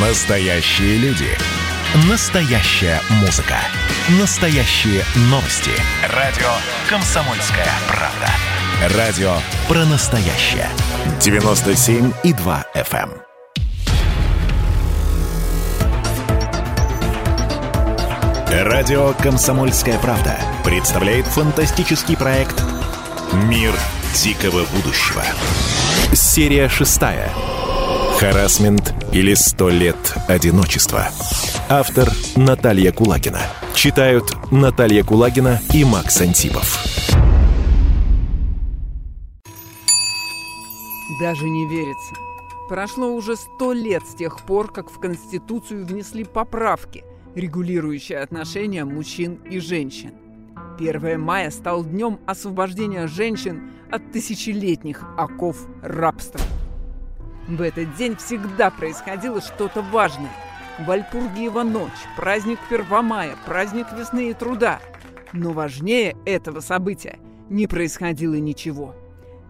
[0.00, 1.26] Настоящие люди.
[2.08, 3.56] Настоящая музыка.
[4.20, 5.72] Настоящие новости.
[6.14, 6.46] Радио
[6.88, 8.96] «Комсомольская правда».
[8.96, 9.32] Радио
[9.66, 10.68] про настоящее.
[11.18, 13.10] 97,2 FM.
[18.52, 18.68] эм.
[18.68, 22.62] Радио «Комсомольская правда» представляет фантастический проект
[23.32, 23.74] «Мир
[24.14, 25.24] дикого будущего».
[26.12, 27.32] Серия шестая.
[28.20, 29.96] Харасмент или сто лет
[30.28, 31.08] одиночества.
[31.68, 33.40] Автор Наталья Кулагина.
[33.74, 36.78] Читают Наталья Кулагина и Макс Антипов.
[41.20, 42.14] Даже не верится.
[42.68, 47.02] Прошло уже сто лет с тех пор, как в Конституцию внесли поправки,
[47.34, 50.12] регулирующие отношения мужчин и женщин.
[50.78, 56.40] 1 мая стал днем освобождения женщин от тысячелетних оков рабства.
[57.48, 60.30] В этот день всегда происходило что-то важное.
[60.80, 64.80] Вальпургиева ночь, праздник Первомая, праздник весны и труда.
[65.32, 67.18] Но важнее этого события
[67.48, 68.94] не происходило ничего.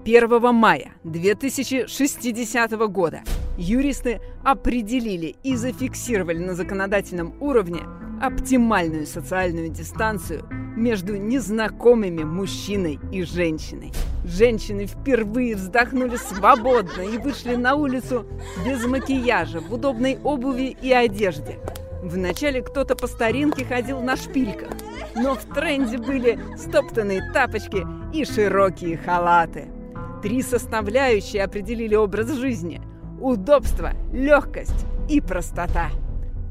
[0.04, 3.22] 1 мая 2060 года
[3.58, 7.80] юристы определили и зафиксировали на законодательном уровне
[8.20, 10.44] оптимальную социальную дистанцию
[10.76, 13.92] между незнакомыми мужчиной и женщиной.
[14.24, 18.26] Женщины впервые вздохнули свободно и вышли на улицу
[18.64, 21.58] без макияжа, в удобной обуви и одежде.
[22.02, 24.68] Вначале кто-то по старинке ходил на шпильках,
[25.16, 29.68] но в тренде были стоптанные тапочки и широкие халаты.
[30.22, 32.80] Три составляющие определили образ жизни–
[33.20, 35.90] удобство, легкость и простота.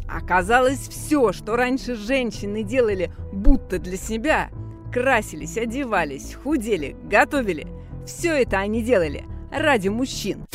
[0.08, 4.50] Оказалось, все, что раньше женщины делали будто для себя–
[4.94, 7.68] красились, одевались, худели, готовили–
[8.08, 10.48] все это они делали ради мужчин.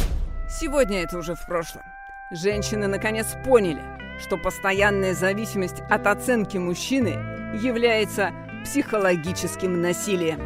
[0.49, 1.83] Сегодня это уже в прошлом.
[2.33, 3.83] Женщины наконец поняли,
[4.19, 7.11] что постоянная зависимость от оценки мужчины
[7.63, 8.33] является
[8.65, 10.41] психологическим насилием.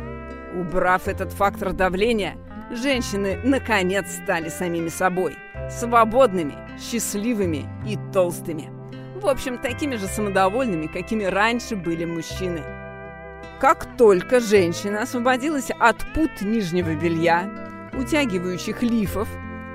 [0.61, 2.35] Убрав этот фактор давления,
[2.73, 5.37] женщины наконец стали самими собой,
[5.71, 8.76] свободными, счастливыми и толстыми.
[9.21, 12.63] В общем, такими же самодовольными, какими раньше были мужчины.
[13.59, 17.51] Как только женщина освободилась от пут нижнего белья,
[17.95, 19.27] утягивающих лифов,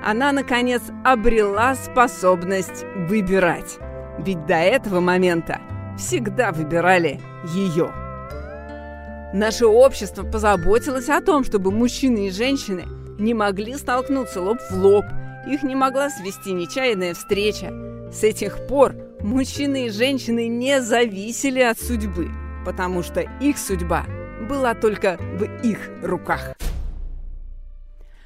[0.04, 3.78] она, наконец, обрела способность выбирать.
[4.18, 5.60] Ведь до этого момента
[5.98, 7.20] всегда выбирали
[7.52, 7.90] ее.
[9.34, 12.84] Наше общество позаботилось о том, чтобы мужчины и женщины
[13.18, 15.04] не могли столкнуться лоб в лоб,
[15.48, 17.72] их не могла свести нечаянная встреча.
[18.12, 22.28] С этих пор Мужчины и женщины не зависели от судьбы,
[22.66, 24.04] потому что их судьба
[24.48, 26.56] была только в их руках.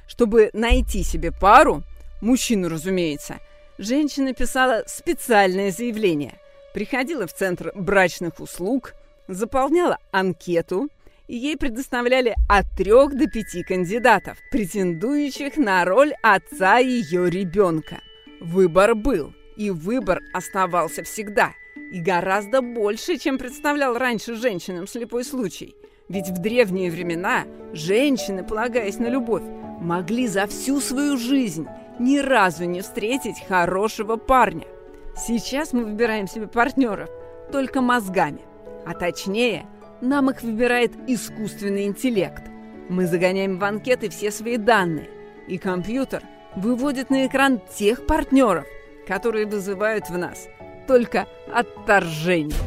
[0.07, 1.83] Чтобы найти себе пару,
[2.19, 3.37] мужчину, разумеется,
[3.77, 6.39] женщина писала специальное заявление,
[6.73, 8.95] приходила в центр брачных услуг,
[9.27, 10.89] заполняла анкету,
[11.27, 17.99] и ей предоставляли от трех до пяти кандидатов, претендующих на роль отца ее ребенка.
[18.41, 21.53] Выбор был– и выбор оставался всегда.
[21.91, 25.75] И гораздо больше, чем представлял раньше женщинам слепой случай.
[26.09, 29.43] Ведь в древние времена женщины, полагаясь на любовь,
[29.81, 31.67] могли за всю свою жизнь
[31.99, 34.67] ни разу не встретить хорошего парня.
[35.15, 37.09] Сейчас мы выбираем себе партнеров
[37.51, 38.41] только мозгами.
[38.85, 39.65] А точнее,
[40.01, 42.43] нам их выбирает искусственный интеллект.
[42.89, 45.09] Мы загоняем в анкеты все свои данные,
[45.47, 46.23] и компьютер
[46.55, 48.65] выводит на экран тех партнеров,
[49.07, 50.47] которые вызывают в нас
[50.87, 52.57] только отторжение.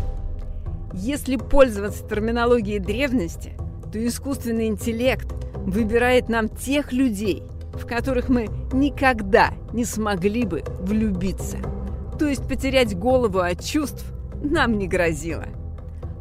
[0.93, 3.53] Если пользоваться терминологией древности,
[3.93, 7.43] то искусственный интеллект выбирает нам тех людей,
[7.75, 11.59] в которых мы никогда не смогли бы влюбиться.
[12.19, 14.05] То есть потерять голову от чувств
[14.43, 15.47] нам не грозило.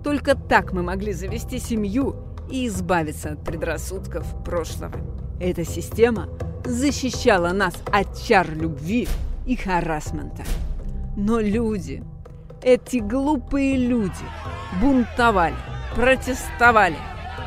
[0.04, 2.16] Только так мы могли завести семью
[2.50, 4.96] и избавиться от предрассудков прошлого.
[5.40, 6.30] Эта система
[6.66, 9.08] защищала нас от чар любви
[9.50, 10.44] и харасмента.
[11.18, 12.04] Но люди,
[12.62, 14.14] эти глупые люди,
[14.80, 15.56] бунтовали,
[15.96, 16.98] протестовали,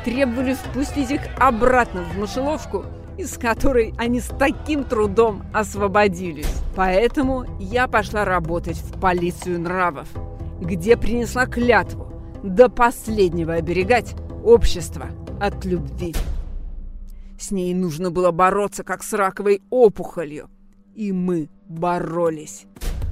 [0.05, 2.85] требовали впустить их обратно в мышеловку,
[3.17, 6.53] из которой они с таким трудом освободились.
[6.75, 10.09] Поэтому я пошла работать в полицию нравов,
[10.61, 12.13] где принесла клятву
[12.43, 15.07] до последнего оберегать общество
[15.41, 16.17] от любви.
[17.39, 20.51] С ней нужно было бороться, как с раковой опухолью.
[20.95, 22.67] И мы боролись.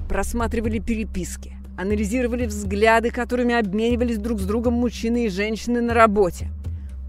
[0.09, 6.49] Просматривали переписки, анализировали взгляды, которыми обменивались друг с другом мужчины и женщины на работе.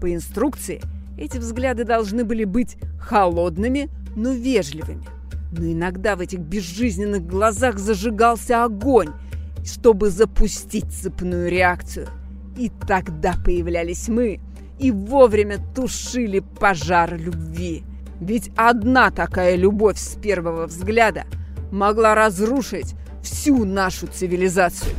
[0.00, 0.80] По инструкции
[1.18, 5.04] эти взгляды должны были быть холодными, но вежливыми.
[5.52, 9.10] Но иногда в этих безжизненных глазах зажигался огонь,
[9.64, 12.08] чтобы запустить цепную реакцию.
[12.56, 14.40] И тогда появлялись мы
[14.78, 17.84] и вовремя тушили пожар любви.
[18.20, 21.24] Ведь одна такая любовь с первого взгляда
[21.72, 24.94] могла разрушить всю нашу цивилизацию.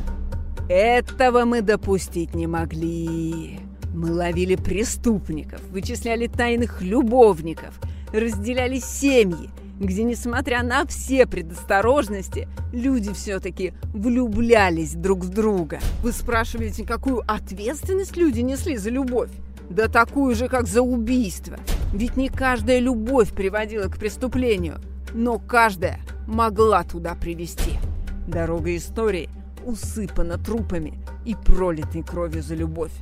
[0.68, 3.60] Этого мы допустить не могли.
[3.94, 7.80] Мы ловили преступников, вычисляли тайных любовников,
[8.12, 9.50] разделяли семьи,
[9.80, 15.80] где, несмотря на все предосторожности, люди все-таки влюблялись друг в друга.
[16.02, 19.30] Вы спрашиваете, какую ответственность люди несли за любовь?
[19.70, 21.58] Да такую же, как за убийство.
[21.94, 24.80] Ведь не каждая любовь приводила к преступлению,
[25.14, 27.80] но каждая могла туда привести.
[28.28, 29.30] Дорога истории
[29.66, 30.94] усыпана трупами
[31.26, 32.94] и пролитой кровью за любовь.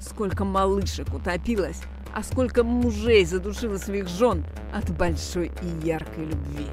[0.00, 1.80] Сколько малышек утопилось,
[2.14, 6.66] а сколько мужей задушило своих жен от большой и яркой любви.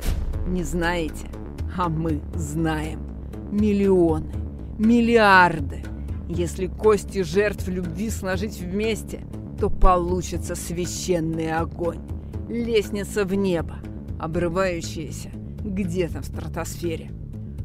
[0.47, 1.27] Не знаете?
[1.77, 3.01] А мы знаем.
[3.51, 4.33] Миллионы,
[4.77, 5.83] миллиарды.
[6.27, 9.21] Если кости жертв любви сложить вместе,
[9.59, 11.99] то получится священный огонь.
[12.47, 13.77] Лестница в небо,
[14.19, 15.31] обрывающаяся
[15.63, 17.11] где-то в стратосфере.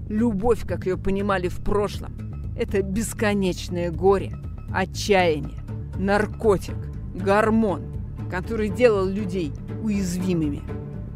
[0.08, 2.12] Любовь, как ее понимали в прошлом,
[2.56, 4.36] это бесконечное горе,
[4.72, 5.58] отчаяние,
[5.98, 6.76] наркотик,
[7.14, 7.82] гормон,
[8.30, 9.52] который делал людей
[9.82, 10.62] уязвимыми,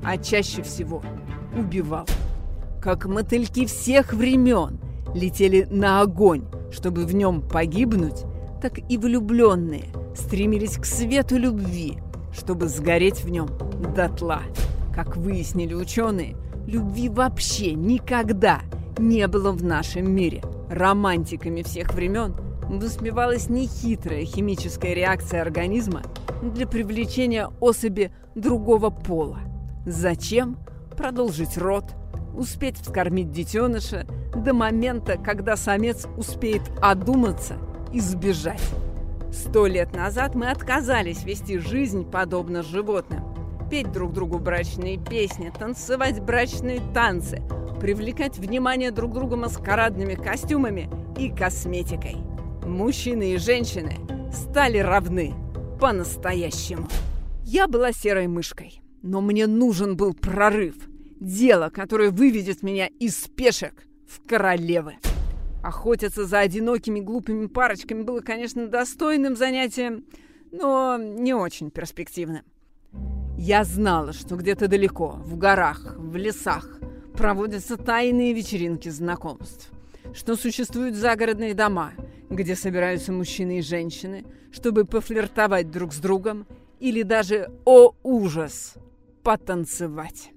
[0.03, 1.03] а чаще всего
[1.57, 2.07] убивал.
[2.81, 4.79] Как мотыльки всех времен
[5.15, 8.25] летели на огонь, чтобы в нем погибнуть,
[8.63, 11.99] так и влюбленные стремились к свету любви,
[12.33, 13.49] чтобы сгореть в нем
[13.95, 14.43] дотла.
[14.95, 16.37] Как выяснили ученые,
[16.69, 18.61] любви вообще никогда
[18.99, 20.43] не было в нашем мире.
[20.69, 22.35] Романтиками всех времен
[22.69, 26.03] высмевалась нехитрая химическая реакция организма
[26.43, 29.39] для привлечения особи другого пола.
[29.87, 30.59] Зачем?
[30.95, 31.85] Продолжить род,
[32.37, 37.57] успеть вскормить детеныша до момента, когда самец успеет одуматься
[37.95, 38.63] и сбежать.
[39.33, 43.38] Сто лет назад мы отказались вести жизнь подобно животным.
[43.71, 47.43] Петь друг другу брачные песни, танцевать брачные танцы,
[47.79, 50.89] привлекать внимание друг друга маскарадными костюмами
[51.19, 52.17] и косметикой.
[52.65, 53.97] Мужчины и женщины
[54.33, 55.35] стали равны
[55.79, 56.89] по-настоящему.
[57.45, 60.75] Я была серой мышкой, но мне нужен был прорыв.
[61.21, 63.75] Дело, которое выведет меня из пешек
[64.09, 64.95] в королевы.
[65.63, 70.07] Охотиться за одинокими глупыми парочками было, конечно, достойным занятием,
[70.53, 72.45] но не очень перспективным.
[73.41, 76.81] Я знала, что где-то далеко, в горах, в лесах,
[77.15, 79.71] проводятся тайные вечеринки знакомств,
[80.13, 81.93] что существуют загородные дома,
[82.29, 86.49] где собираются мужчины и женщины, чтобы пофлиртовать друг с другом
[86.81, 88.75] или даже, о ужас,
[89.23, 90.33] потанцевать.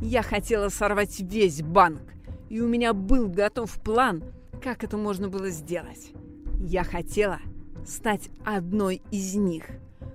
[0.00, 2.02] Я хотела сорвать весь банк,
[2.48, 4.22] и у меня был готов план,
[4.62, 6.12] как это можно было сделать.
[6.60, 7.40] Я хотела
[7.84, 9.64] стать одной из них,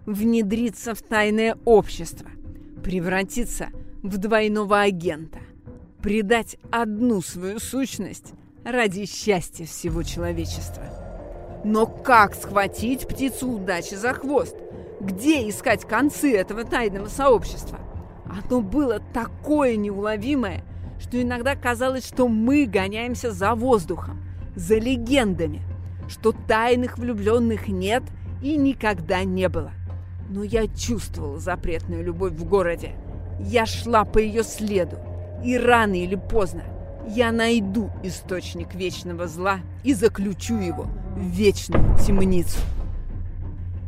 [0.06, 2.30] внедриться в тайное общество,
[2.84, 3.70] превратиться
[4.02, 5.40] в двойного агента–
[6.04, 8.34] предать одну свою сущность
[8.66, 10.84] ради счастья всего человечества.
[11.64, 14.56] Но как схватить птицу удачи за хвост?
[15.00, 17.80] Где искать концы этого тайного сообщества?
[18.26, 20.66] Оно было такое неуловимое,
[21.00, 24.20] что иногда казалось, что мы гоняемся за воздухом,
[24.58, 25.62] за легендами,
[26.10, 28.04] что тайных влюбленных нет
[28.42, 29.72] и никогда не было.
[30.30, 32.92] Но я чувствовала запретную любовь в городе.
[33.40, 34.98] Я шла по ее следу.
[35.44, 36.64] И рано или поздно
[37.08, 42.60] я найду источник вечного зла и заключу его в вечную темницу.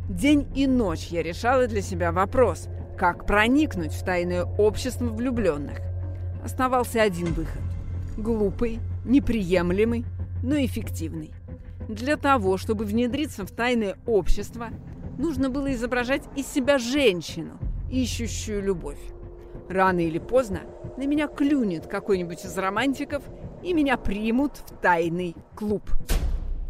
[0.08, 5.78] День и ночь я решала для себя вопрос, как проникнуть в тайное общество влюбленных.
[6.44, 7.60] Оставался один выход.
[8.16, 10.04] Глупый, неприемлемый,
[10.42, 11.32] но эффективный.
[11.88, 14.68] Для того, чтобы внедриться в тайное общество,
[15.18, 17.58] нужно было изображать из себя женщину,
[17.90, 19.00] ищущую любовь.
[19.68, 20.62] Рано или поздно
[20.96, 23.22] на меня клюнет какой-нибудь из романтиков,
[23.62, 25.82] и меня примут в тайный клуб.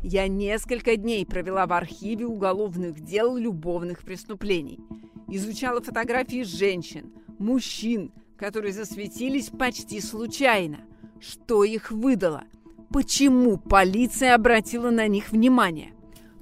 [0.03, 4.81] Я несколько дней провела в архиве уголовных дел любовных преступлений.
[5.29, 10.79] Изучала фотографии женщин, мужчин, которые засветились почти случайно.
[11.21, 12.45] Что их выдало?
[12.91, 15.93] Почему полиция обратила на них внимание?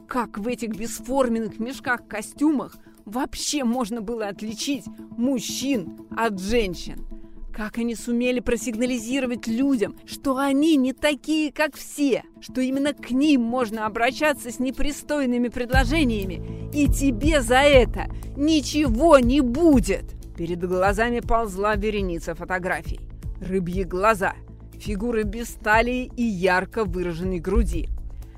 [0.08, 4.84] Как в этих бесформенных мешках-костюмах вообще можно было отличить
[5.16, 7.06] мужчин от женщин?
[7.52, 13.42] Как они сумели просигнализировать людям, что они не такие, как все, что именно к ним
[13.42, 18.06] можно обращаться с непристойными предложениями, и тебе за это
[18.37, 20.14] ничего не будет.
[20.37, 23.00] Перед глазами ползла вереница фотографий.
[23.40, 24.34] рыбьи глаза,
[24.78, 27.88] фигуры без талии и ярко выраженной груди.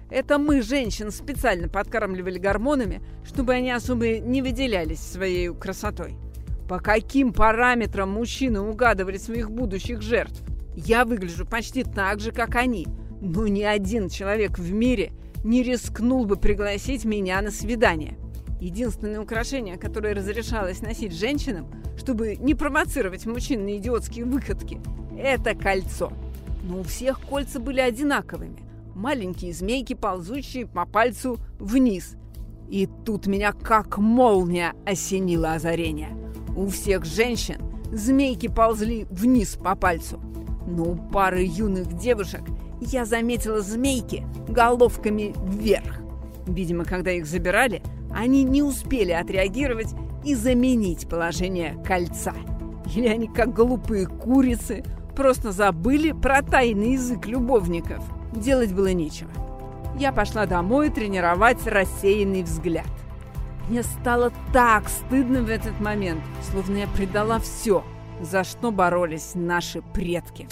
[0.08, 6.16] Это мы, женщин, специально подкармливали гормонами, чтобы они особо не выделялись своей красотой.
[6.68, 10.42] По каким параметрам мужчины угадывали своих будущих жертв?
[10.76, 12.86] Я выгляжу почти так же, как они,
[13.20, 18.18] но ни один человек в мире не рискнул бы пригласить меня на свидание.
[18.60, 24.80] Единственное украшение, которое разрешалось носить женщинам, чтобы не провоцировать мужчин на идиотские выходки,
[25.18, 26.12] это кольцо.
[26.62, 28.65] Но у всех кольца были одинаковыми.
[28.96, 32.16] Маленькие змейки, ползущие по пальцу вниз.
[32.70, 36.16] И тут меня как молния осенило озарение.
[36.56, 37.60] У всех женщин
[37.92, 40.18] змейки ползли вниз по пальцу.
[40.66, 42.40] Но у пары юных девушек
[42.80, 46.00] я заметила змейки головками вверх.
[46.46, 52.32] Видимо, когда их забирали, они не успели отреагировать и заменить положение кольца.
[52.94, 54.82] Или они, как глупые курицы,
[55.14, 58.02] просто забыли про тайный язык любовников.
[58.37, 59.31] Делать было нечего.
[59.99, 62.87] Я пошла домой тренировать рассеянный взгляд.
[63.69, 67.83] Мне стало так стыдно в этот момент, словно я предала все,
[68.21, 70.49] за что боролись наши предки.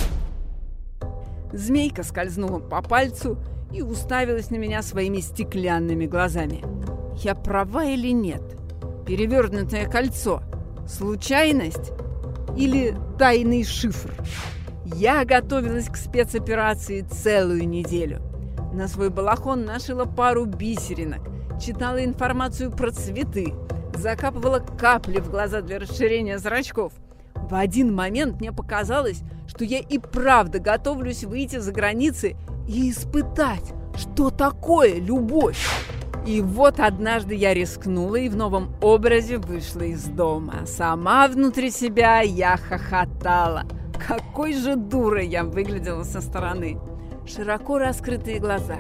[1.53, 3.39] Змейка скользнула по пальцу
[3.71, 6.65] и уставилась на меня своими стеклянными глазами.
[7.23, 8.43] Я права или нет?
[9.07, 10.43] Перевернутое кольцо.
[10.89, 11.93] Случайность?
[12.57, 14.11] Или тайный шифр?
[14.85, 18.21] Я готовилась к спецоперации целую неделю.
[18.75, 21.23] На свой балахон нашила пару бисеринок,
[21.59, 23.55] читала информацию про цветы,
[23.95, 26.93] закапывала капли в глаза для расширения зрачков.
[27.35, 32.37] В один момент мне показалось, что я и правда готовлюсь выйти за границы
[32.69, 35.67] и испытать, что такое любовь.
[36.27, 40.67] И вот однажды я рискнула и в новом образе вышла из дома.
[40.67, 43.65] Сама внутри себя я хохотала.
[44.07, 46.79] Какой же дурой я выглядела со стороны.
[47.27, 48.77] Широко раскрытые глаза,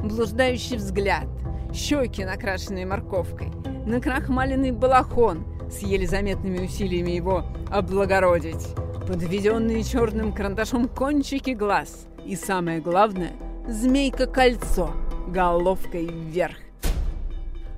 [0.00, 1.26] блуждающий взгляд,
[1.74, 3.52] щеки, накрашенные морковкой,
[3.84, 8.66] накрахмаленный балахон с еле заметными усилиями его облагородить,
[9.06, 13.32] подведенные черным карандашом кончики глаз и, самое главное,
[13.68, 14.90] змейка-кольцо
[15.28, 16.56] головкой вверх.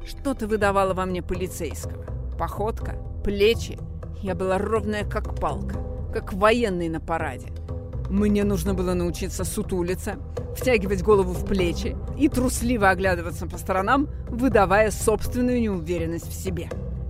[0.06, 2.04] Что-то выдавало во мне полицейского.
[2.38, 3.78] Походка, плечи.
[4.22, 5.76] Я была ровная, как палка,
[6.14, 7.48] как военный на параде.
[8.08, 10.14] Мне нужно было научиться сутулиться,
[10.56, 16.68] втягивать голову в плечи и трусливо оглядываться по сторонам, выдавая собственную неуверенность в себе.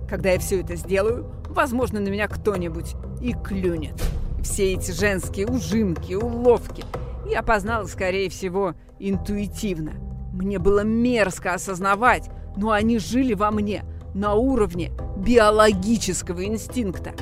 [0.09, 3.93] Когда я все это сделаю, возможно, на меня кто-нибудь и клюнет.
[4.41, 6.83] Все эти женские ужимки, уловки
[7.29, 9.93] я познала, скорее всего, интуитивно.
[10.33, 13.83] Мне было мерзко осознавать, но они жили во мне
[14.15, 17.13] на уровне биологического инстинкта.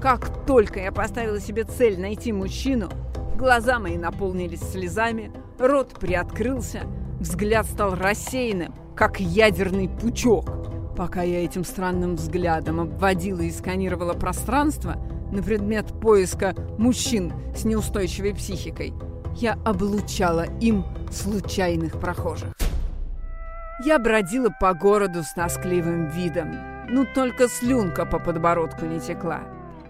[0.00, 2.90] Как только я поставила себе цель найти мужчину,
[3.36, 6.82] глаза мои наполнились слезами, рот приоткрылся,
[7.18, 10.50] взгляд стал рассеянным, как ядерный пучок.
[10.96, 14.96] Пока я этим странным взглядом обводила и сканировала пространство
[15.32, 18.94] на предмет поиска мужчин с неустойчивой психикой,
[19.34, 22.54] я облучала им случайных прохожих.
[23.84, 26.56] Я бродила по городу с тоскливым видом.
[26.88, 29.40] Ну, только слюнка по подбородку не текла.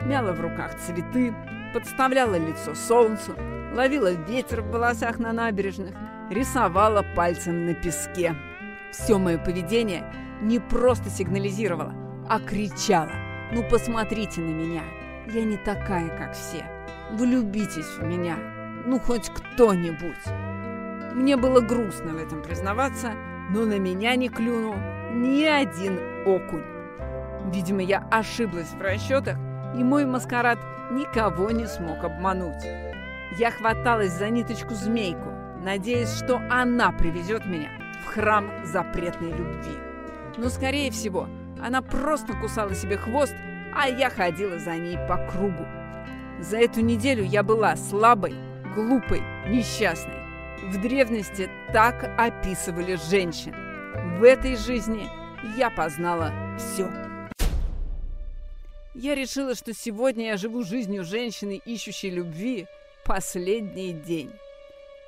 [0.07, 1.35] Мяла в руках цветы,
[1.75, 3.35] подставляла лицо солнцу,
[3.75, 5.95] ловила ветер в волосах на набережных,
[6.31, 8.37] рисовала пальцем на песке.
[8.93, 10.05] Все мое поведение
[10.41, 11.93] не просто сигнализировало,
[12.29, 13.11] а кричало.
[13.53, 14.83] «Ну, посмотрите на меня!
[15.27, 16.65] Я не такая, как все!
[17.11, 18.37] Влюбитесь в меня!
[18.87, 20.25] Ну, хоть кто-нибудь!»
[21.15, 23.13] Мне было грустно в этом признаваться,
[23.51, 24.77] но на меня не клюнул
[25.13, 26.65] ни один окунь.
[27.53, 29.37] Видимо, я ошиблась в расчетах,
[29.77, 30.59] и мой маскарад
[30.91, 32.65] никого не смог обмануть.
[33.39, 35.31] Я хваталась за ниточку змейку,
[35.63, 37.71] надеясь, что она привезет меня
[38.05, 39.77] в храм запретной любви.
[40.39, 41.29] Но, скорее всего,
[41.63, 43.35] она просто кусала себе хвост,
[43.75, 45.67] а я ходила за ней по кругу.
[46.41, 48.35] За эту неделю я была слабой,
[48.75, 50.23] глупой, несчастной.
[50.71, 53.55] В древности так описывали женщин.
[54.19, 55.09] В этой жизни
[55.57, 57.06] я познала все.
[58.99, 62.67] Я решила, что сегодня я живу жизнью женщины, ищущей любви,
[63.05, 64.33] последний день.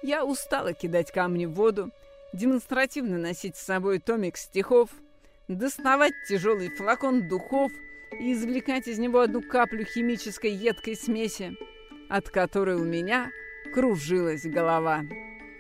[0.03, 1.91] Я устала кидать камни в воду,
[2.35, 4.91] демонстративно носить с собой томик стихов,
[5.49, 7.73] доставать тяжелый флакон духов
[8.21, 11.57] и извлекать из него одну каплю химической едкой смеси,
[12.11, 13.31] от которой у меня
[13.73, 15.01] кружилась голова.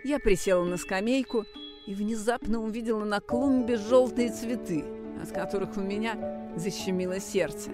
[0.04, 1.46] Я присела на скамейку
[1.86, 4.84] и внезапно увидела на клумбе желтые цветы,
[5.22, 7.70] от которых у меня защемило сердце.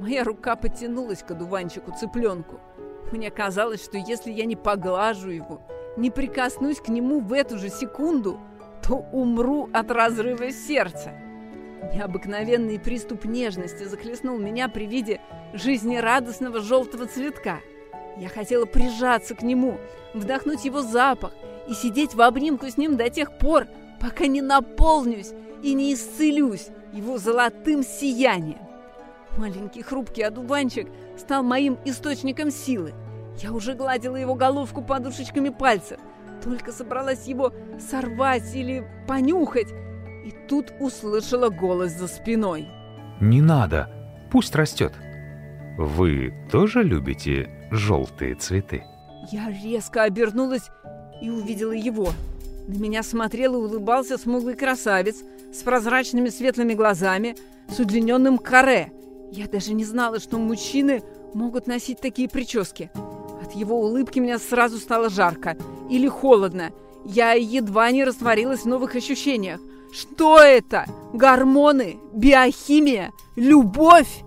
[0.00, 2.58] Моя рука потянулась к одуванчику-цыпленку,
[3.12, 5.60] Мне казалось, что если я не поглажу его,
[5.98, 8.40] не прикоснусь к нему в эту же секунду,
[8.82, 11.12] то умру от разрыва сердца.
[11.92, 15.20] Необыкновенный приступ нежности захлестнул меня при виде
[15.52, 17.58] жизнерадостного желтого цветка.
[18.16, 19.76] Я хотела прижаться к нему,
[20.14, 21.32] вдохнуть его запах
[21.68, 23.66] и сидеть в обнимку с ним до тех пор,
[24.00, 28.69] пока не наполнюсь и не исцелюсь его золотым сиянием.
[29.36, 32.92] Маленький хрупкий одуванчик стал моим источником силы.
[33.38, 35.98] Я уже гладила его головку подушечками пальцев,
[36.42, 39.68] только собралась его сорвать или понюхать,
[40.24, 42.68] и тут услышала голос за спиной.
[43.20, 43.88] «Не надо,
[44.30, 44.92] пусть растет.
[45.78, 48.84] Вы тоже любите желтые цветы?»
[49.30, 50.70] Я резко обернулась
[51.22, 52.10] и увидела его.
[52.66, 55.16] На меня смотрел и улыбался смуглый красавец
[55.52, 57.36] с прозрачными светлыми глазами,
[57.68, 58.92] с удлиненным каре.
[59.30, 61.02] Я даже не знала, что мужчины
[61.34, 62.90] могут носить такие прически.
[63.42, 65.56] От его улыбки меня сразу стало жарко
[65.88, 66.70] или холодно.
[67.04, 69.60] Я едва не растворилась в новых ощущениях.
[69.92, 70.86] Что это?
[71.12, 71.98] Гормоны?
[72.12, 73.12] Биохимия?
[73.36, 74.22] Любовь?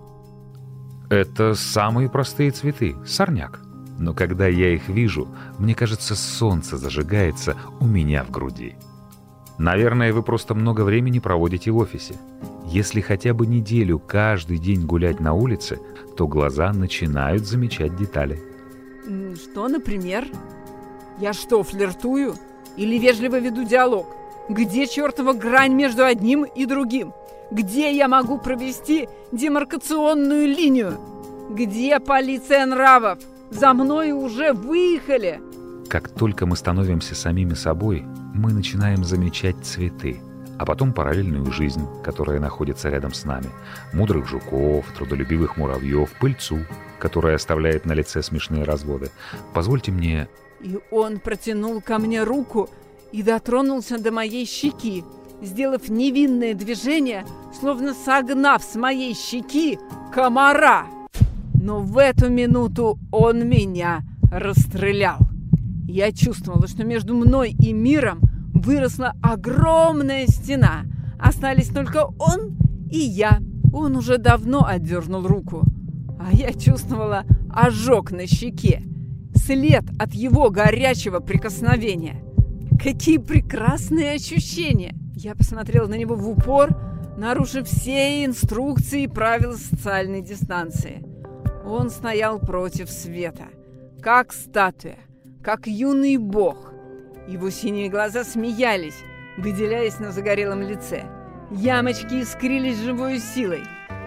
[1.10, 3.60] Это самые простые цветы, сорняк.
[3.98, 8.76] Но когда я их вижу, мне кажется, солнце зажигается у меня в груди.
[9.58, 12.16] Наверное, вы просто много времени проводите в офисе.
[12.66, 15.78] Если хотя бы неделю каждый день гулять на улице,
[16.16, 18.42] то глаза начинают замечать детали.
[19.36, 20.26] Что, например?
[21.18, 22.34] Я что, флиртую?
[22.76, 24.06] Или вежливо веду диалог?
[24.48, 27.12] Где чертова грань между одним и другим?
[27.50, 30.98] Где я могу провести демаркационную линию?
[31.50, 33.18] Где полиция нравов?
[33.50, 35.40] За мной уже выехали!
[35.88, 38.04] Как только мы становимся самими собой,
[38.34, 40.20] мы начинаем замечать цветы,
[40.58, 43.48] а потом параллельную жизнь, которая находится рядом с нами.
[43.92, 46.60] Мудрых жуков, трудолюбивых муравьев, пыльцу,
[46.98, 49.10] которая оставляет на лице смешные разводы.
[49.52, 50.28] Позвольте мне...
[50.60, 52.70] И он протянул ко мне руку
[53.12, 55.04] и дотронулся до моей щеки,
[55.42, 57.26] сделав невинное движение,
[57.60, 59.78] словно согнав с моей щеки
[60.12, 60.86] комара.
[61.54, 65.18] Но в эту минуту он меня расстрелял.
[65.86, 68.20] Я чувствовала, что между мной и миром
[68.64, 70.84] выросла огромная стена.
[71.18, 72.56] Остались только он
[72.90, 73.40] и я.
[73.72, 75.64] Он уже давно отдернул руку.
[76.18, 78.82] А я чувствовала ожог на щеке.
[79.34, 82.22] След от его горячего прикосновения.
[82.82, 84.94] Какие прекрасные ощущения!
[85.14, 86.70] Я посмотрела на него в упор,
[87.16, 91.04] нарушив все инструкции и правила социальной дистанции.
[91.64, 93.44] Он стоял против света,
[94.02, 94.98] как статуя,
[95.42, 96.72] как юный бог.
[97.26, 99.02] Его синие глаза смеялись,
[99.36, 101.04] выделяясь на загорелом лице.
[101.50, 103.62] Ямочки искрились живой силой,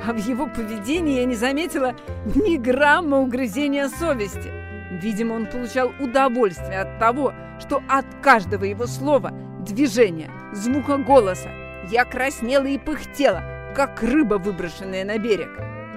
[0.06, 1.96] а в его поведении я не заметила
[2.36, 4.52] ни грамма угрызения совести.
[4.92, 9.32] Видимо, он получал удовольствие от того, что от каждого его слова,
[9.66, 11.50] движения, звука голоса
[11.90, 13.44] я краснела и пыхтела,
[13.76, 15.50] как рыба, выброшенная на берег.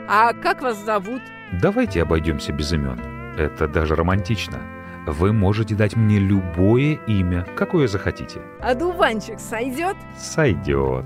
[0.09, 3.01] «А как вас зовут?» Давайте обойдемся без имен.
[3.37, 4.59] Это даже романтично.
[5.07, 8.41] Вы можете дать мне любое имя, какое захотите.
[8.61, 9.97] А дуванчик сойдет?
[10.19, 11.05] Сойдет.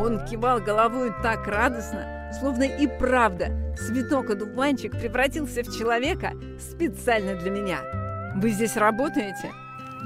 [0.00, 7.50] Он кивал головой так радостно, словно и правда цветок одуванчик превратился в человека специально для
[7.50, 7.78] меня.
[8.36, 9.52] «Вы здесь работаете?»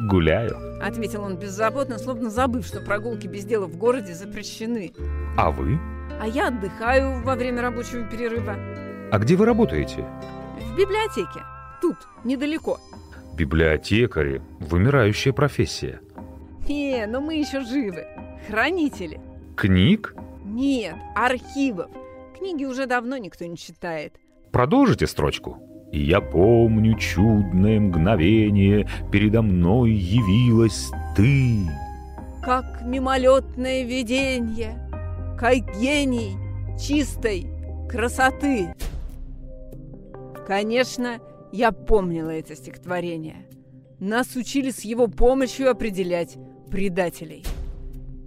[0.08, 4.92] «Гуляю»,— ответил он беззаботно, словно забыв, что прогулки без дела в городе запрещены.
[5.36, 5.78] «А вы?»
[6.20, 8.56] «А я отдыхаю во время рабочего перерыва».
[9.10, 10.04] «А где вы работаете?»
[10.60, 11.40] «В библиотеке.
[11.80, 12.78] Тут, недалеко».
[13.38, 14.42] «Библиотекари.
[14.58, 16.00] Вымирающая профессия».
[16.68, 18.04] «Не, но мы еще живы.
[18.48, 19.20] Хранители».
[19.56, 21.88] «Книг?» «Нет, архивов.
[22.36, 24.14] Книги уже давно никто не читает».
[24.50, 25.62] «Продолжите строчку».
[25.92, 31.60] И я помню чудное мгновение, передо мной явилась ты.
[32.42, 34.74] Как мимолетное видение,
[35.38, 36.36] как гений
[36.78, 37.46] чистой
[37.88, 38.74] красоты.
[40.46, 41.20] Конечно,
[41.52, 43.46] я помнила это стихотворение.
[43.98, 46.36] Нас учили с его помощью определять
[46.70, 47.44] предателей.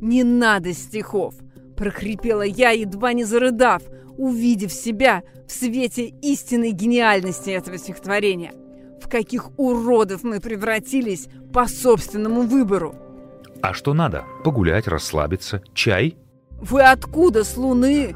[0.01, 1.36] «Не надо стихов!»–
[1.77, 3.84] прохрипела я, едва не зарыдав,
[4.17, 8.53] увидев себя в свете истинной гениальности этого стихотворения.
[9.01, 12.95] В каких уродов мы превратились по собственному выбору.
[13.62, 14.25] А что надо?
[14.43, 16.17] Погулять, расслабиться, чай?
[16.51, 18.15] Вы откуда с Луны?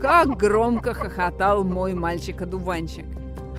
[0.00, 3.06] Как громко хохотал мой мальчик-одуванчик.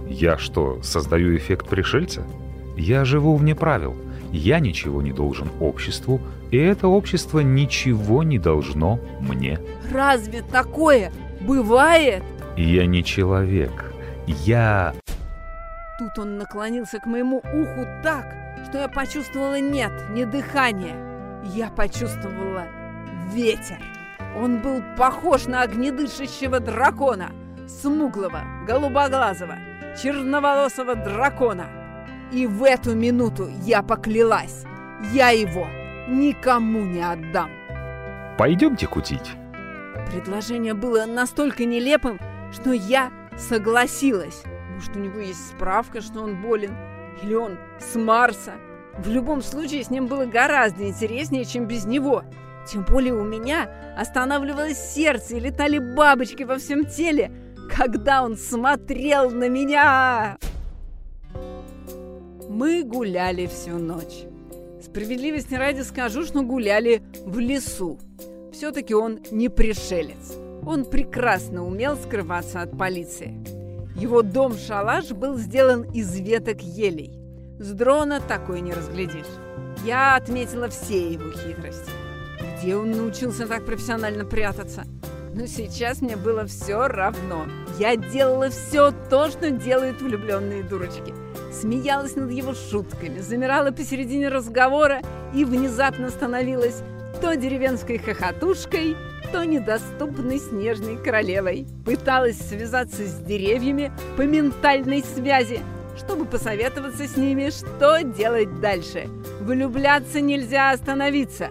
[0.08, 2.24] Я что, создаю эффект пришельца?
[2.78, 3.96] Я живу вне правил.
[4.32, 9.60] Я ничего не должен обществу, и это общество ничего не должно мне.
[9.92, 12.24] Разве такое бывает?
[12.56, 13.94] Я не человек.
[14.28, 14.94] Я...
[16.00, 18.26] Тут он наклонился к моему уху так,
[18.68, 20.96] что я почувствовала нет, не дыхание.
[21.56, 22.66] Я почувствовала
[23.34, 23.80] ветер.
[24.42, 27.32] Он был похож на огнедышащего дракона,
[27.68, 29.56] смуглого, голубоглазого,
[30.02, 31.68] черноволосого дракона.
[32.32, 34.64] И в эту минуту я поклялась,
[35.12, 35.68] я его
[36.08, 37.50] никому не отдам.
[38.38, 39.32] Пойдемте кутить.
[40.12, 42.20] Предложение было настолько нелепым,
[42.52, 44.44] что я согласилась.
[44.74, 46.76] Может, у него есть справка, что он болен?
[47.24, 48.54] Или он с Марса?
[49.00, 52.24] В любом случае, с ним было гораздо интереснее, чем без него.
[52.72, 57.32] Тем более у меня останавливалось сердце и летали бабочки во всем теле,
[57.74, 60.38] когда он смотрел на меня.
[62.50, 64.26] Мы гуляли всю ночь.
[64.84, 68.00] Справедливости ради скажу, что гуляли в лесу.
[68.52, 70.36] Все-таки он не пришелец.
[70.66, 73.38] Он прекрасно умел скрываться от полиции.
[73.96, 77.18] Его дом-шалаш был сделан из веток елей.
[77.60, 79.26] С дрона такой не разглядишь.
[79.86, 82.07] Я отметила все его хитрости.
[82.58, 84.84] Где он научился так профессионально прятаться?
[85.34, 87.46] Но сейчас мне было все равно.
[87.78, 91.14] Я делала все то, что делают влюбленные дурочки.
[91.54, 95.02] Смеялась над его шутками, замирала посередине разговора
[95.36, 96.82] и внезапно становилась
[97.22, 98.96] то деревенской хохотушкой,
[99.32, 101.68] то недоступной снежной королевой.
[101.86, 105.60] Пыталась связаться с деревьями по ментальной связи,
[105.96, 109.08] чтобы посоветоваться с ними, что делать дальше.
[109.42, 111.50] Влюбляться нельзя остановиться.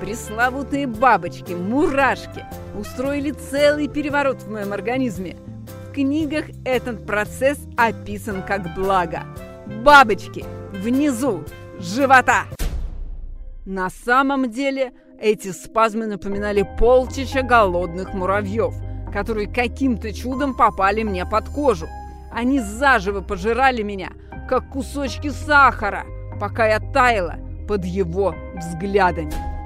[0.00, 2.44] Пресловутые бабочки, мурашки
[2.78, 5.36] устроили целый переворот в моем организме.
[5.88, 9.24] В книгах этот процесс описан как благо.
[9.82, 11.44] Бабочки внизу
[11.80, 12.44] живота.
[13.66, 18.74] На самом деле эти спазмы напоминали полчища голодных муравьев,
[19.12, 21.88] которые каким-то чудом попали мне под кожу.
[22.32, 24.10] Они заживо пожирали меня,
[24.48, 26.04] как кусочки сахара,
[26.40, 29.57] пока я таяла под его взглядами.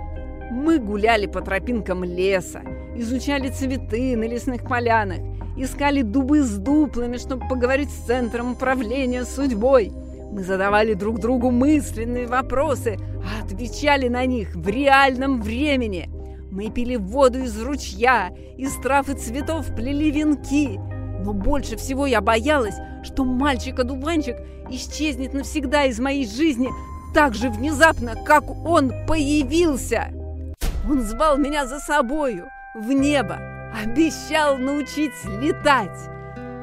[0.53, 2.61] Мы гуляли по тропинкам леса,
[2.95, 5.17] изучали цветы на лесных полянах,
[5.57, 9.91] искали дубы с дуплами, чтобы поговорить с центром управления судьбой.
[10.31, 16.11] Мы задавали друг другу мысленные вопросы, а отвечали на них в реальном времени.
[16.51, 20.79] Мы пили воду из ручья, из трав и цветов плели венки.
[21.25, 24.37] Но больше всего я боялась, что мальчик-одуванчик
[24.69, 26.69] исчезнет навсегда из моей жизни
[27.15, 30.13] так же внезапно, как он появился.
[30.89, 33.39] Он звал меня за собою в небо,
[33.81, 36.11] обещал научить летать,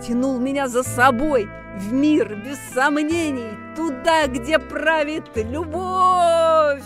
[0.05, 6.84] тянул меня за собой– в мир без сомнений, туда, где правит любовь.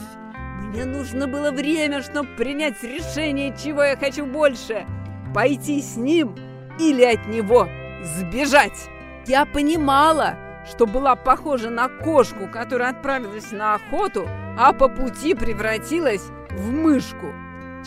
[0.62, 4.86] Мне нужно было время, чтобы принять решение, чего я хочу больше.
[5.34, 6.36] Пойти с ним
[6.80, 7.67] или от него
[8.04, 8.89] сбежать.
[9.26, 10.36] Я понимала,
[10.69, 16.24] что была похожа на кошку, которая отправилась на охоту, а по пути превратилась
[16.56, 17.28] в мышку.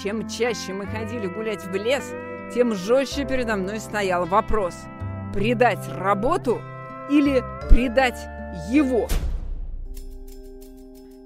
[0.03, 2.13] Чем чаще мы ходили гулять в лес,
[2.55, 4.75] тем жестче передо мной стоял вопрос.
[5.33, 6.61] Предать работу–
[7.11, 8.19] или предать
[8.71, 9.09] его.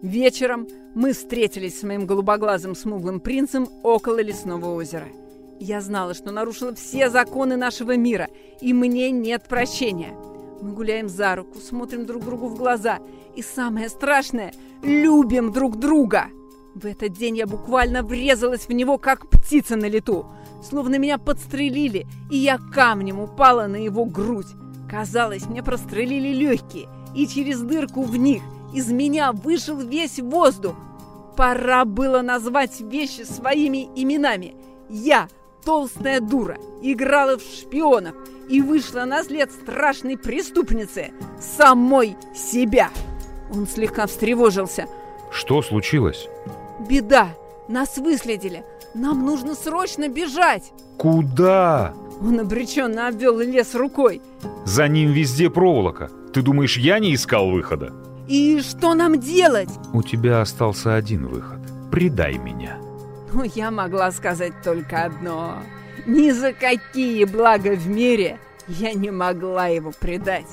[0.03, 5.09] Вечером мы встретились с моим голубоглазым смуглым принцем около лесного озера.
[5.59, 8.29] Я знала, что нарушила все законы нашего мира,
[8.61, 10.15] и мне нет прощения.
[10.63, 12.99] Мы гуляем за руку, смотрим друг другу в глаза,
[13.37, 16.29] и самое страшное– любим друг друга.
[16.75, 20.27] В этот день я буквально врезалась в него, как птица на лету,
[20.63, 24.47] словно меня подстрелили, и я камнем упала на его грудь.
[24.89, 30.77] Казалось, мне прострелили легкие, и через дырку в них из меня вышел весь воздух.
[31.37, 34.55] Пора было назвать вещи своими именами.
[34.89, 35.29] Я,
[35.65, 38.15] толстая дура, играла в шпионов
[38.49, 42.91] и вышла на след страшной преступницы, самой себя.
[43.53, 44.87] Он слегка встревожился.
[45.33, 46.29] Что случилось?
[46.89, 47.29] Беда.
[47.69, 48.65] Нас выследили.
[48.95, 50.73] Нам нужно срочно бежать.
[50.99, 51.95] Куда?
[52.21, 54.21] Он обреченно обвел лес рукой.
[54.65, 56.11] За ним везде проволока.
[56.33, 57.93] Ты думаешь, я не искал выхода?
[58.29, 59.71] И что нам делать?
[59.93, 61.59] У тебя остался один выход.
[61.91, 62.79] Предай меня.
[63.33, 65.63] Ну, я могла сказать только одно.
[66.07, 68.39] Ни за какие блага в мире
[68.69, 70.47] я не могла его предать.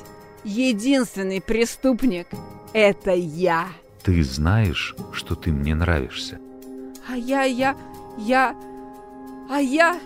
[0.43, 2.27] Единственный преступник—
[2.73, 3.67] это я.
[4.08, 6.39] Ты знаешь, что ты мне нравишься.
[7.10, 7.76] А я, я,
[8.17, 8.56] я...
[9.50, 10.00] А я...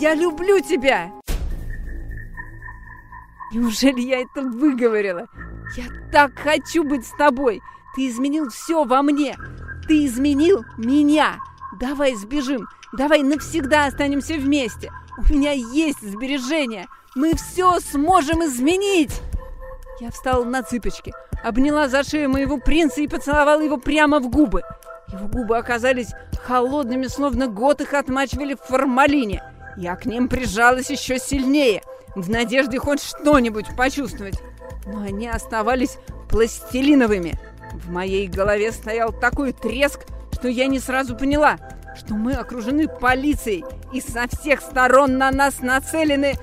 [0.00, 1.12] Я люблю тебя!»
[3.52, 5.28] Неужели я это выговорила?
[5.76, 7.62] Я так хочу быть с тобой!
[7.94, 9.36] Ты изменил все во мне!
[9.86, 11.38] Ты изменил меня!
[11.78, 12.66] Давай сбежим!
[12.94, 14.90] Давай навсегда останемся вместе!
[15.18, 16.88] У меня есть сбережения!
[17.14, 19.22] Мы все сможем изменить!»
[20.00, 21.14] Я встала на цыпочки,
[21.46, 24.62] обняла за шею моего принца и поцеловала его прямо в губы.
[25.12, 26.08] Его губы оказались
[26.42, 29.44] холодными, словно год их отмачивали в формалине.
[29.76, 31.82] Я к ним прижалась еще сильнее,
[32.16, 34.40] в надежде хоть что-нибудь почувствовать.
[34.86, 37.38] Но они оставались пластилиновыми.
[37.74, 40.00] В моей голове стоял такой треск,
[40.32, 41.58] что я не сразу поняла,
[41.96, 46.34] что мы окружены полицией, и со всех сторон на нас нацелены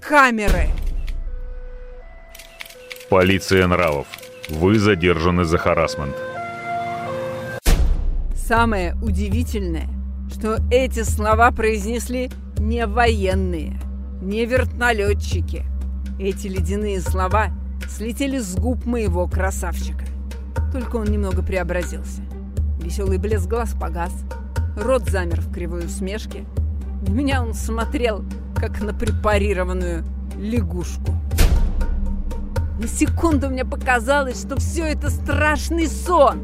[0.00, 0.68] камеры.
[3.10, 4.06] Полиция нравов.
[4.52, 6.14] Вы задержаны за харасмент.
[8.36, 9.88] Самое удивительное,
[10.30, 13.80] что эти слова произнесли не военные,
[14.20, 15.64] не вертолетчики.
[16.20, 17.48] Эти ледяные слова
[17.88, 20.04] слетели с губ моего красавчика.
[20.70, 22.20] Только он немного преобразился.
[22.78, 24.12] Веселый блеск глаз погас,
[24.76, 26.44] рот замер в кривой усмешке.
[27.08, 28.22] На меня он смотрел,
[28.54, 30.04] как на препарированную
[30.36, 31.21] лягушку.
[32.78, 36.42] На секунду мне показалось, что все это страшный сон,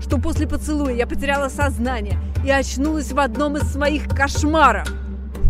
[0.00, 4.88] что после поцелуя я потеряла сознание и очнулась в одном из своих кошмаров.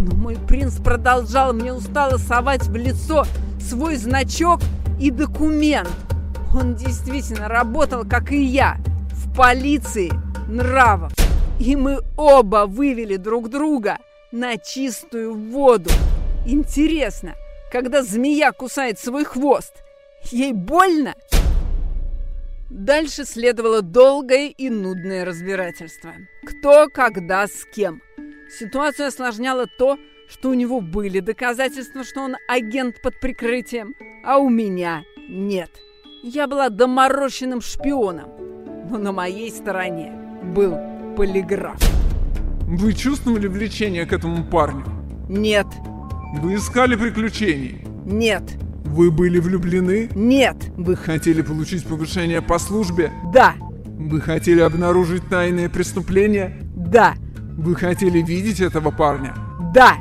[0.01, 3.25] Но мой принц продолжал мне устало совать в лицо
[3.61, 4.61] свой значок
[5.01, 5.91] и документ.
[6.55, 8.77] Он действительно работал, как и я,
[9.13, 10.13] в полиции
[10.49, 11.13] нравов.
[11.59, 13.99] И мы оба вывели друг друга
[14.33, 15.91] на чистую воду.
[16.45, 17.35] Интересно,
[17.73, 19.73] когда змея кусает свой хвост,
[20.33, 21.15] ей больно?
[22.71, 26.13] Дальше следовало долгое и нудное разбирательство.
[26.45, 28.03] Кто, когда, с кем.
[28.51, 34.49] Ситуацию осложняло то, что у него были доказательства, что он агент под прикрытием, а у
[34.49, 35.71] меня нет.
[36.23, 38.31] Я была доморощенным шпионом,
[38.91, 40.13] но на моей стороне
[40.43, 40.77] был
[41.17, 41.81] полиграф.
[42.63, 44.85] Вы чувствовали влечение к этому парню?
[45.29, 45.67] Нет.
[46.41, 47.85] Вы искали приключений?
[48.05, 48.43] Нет.
[48.87, 50.09] Вы были влюблены?
[50.15, 50.57] Нет.
[50.77, 53.13] Вы хотели получить повышение по службе?
[53.33, 53.55] Да.
[53.85, 56.63] Вы хотели обнаружить тайное преступление?
[56.75, 57.15] Да.
[57.57, 59.35] Вы хотели видеть этого парня?
[59.75, 59.97] Да.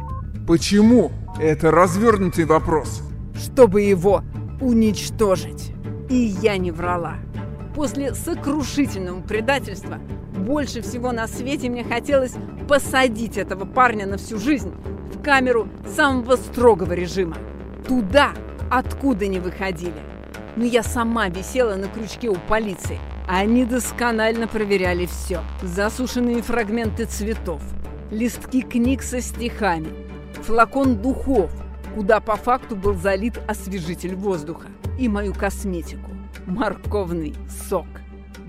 [0.48, 1.12] Почему?
[1.42, 3.02] Это развернутый вопрос.
[3.36, 4.24] Чтобы его
[4.62, 5.72] уничтожить.
[6.10, 7.16] И я не врала.
[7.74, 9.98] После сокрушительного предательства
[10.38, 12.36] больше всего на свете мне хотелось
[12.70, 14.72] посадить этого парня на всю жизнь
[15.14, 17.36] в камеру самого строгого режима.
[17.88, 18.32] Туда,
[18.78, 20.02] откуда не выходили.
[20.56, 23.00] Но я сама висела на крючке у полиции.
[23.28, 25.42] Они досконально проверяли все.
[25.62, 27.62] Засушенные фрагменты цветов,
[28.12, 29.90] листки книг со стихами,
[30.44, 31.52] флакон духов,
[31.96, 34.68] куда по факту был залит освежитель воздуха,
[35.00, 36.12] и мою косметику–
[36.46, 37.34] морковный
[37.70, 37.88] сок.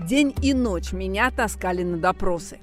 [0.05, 2.59] День и ночь меня таскали на допросы.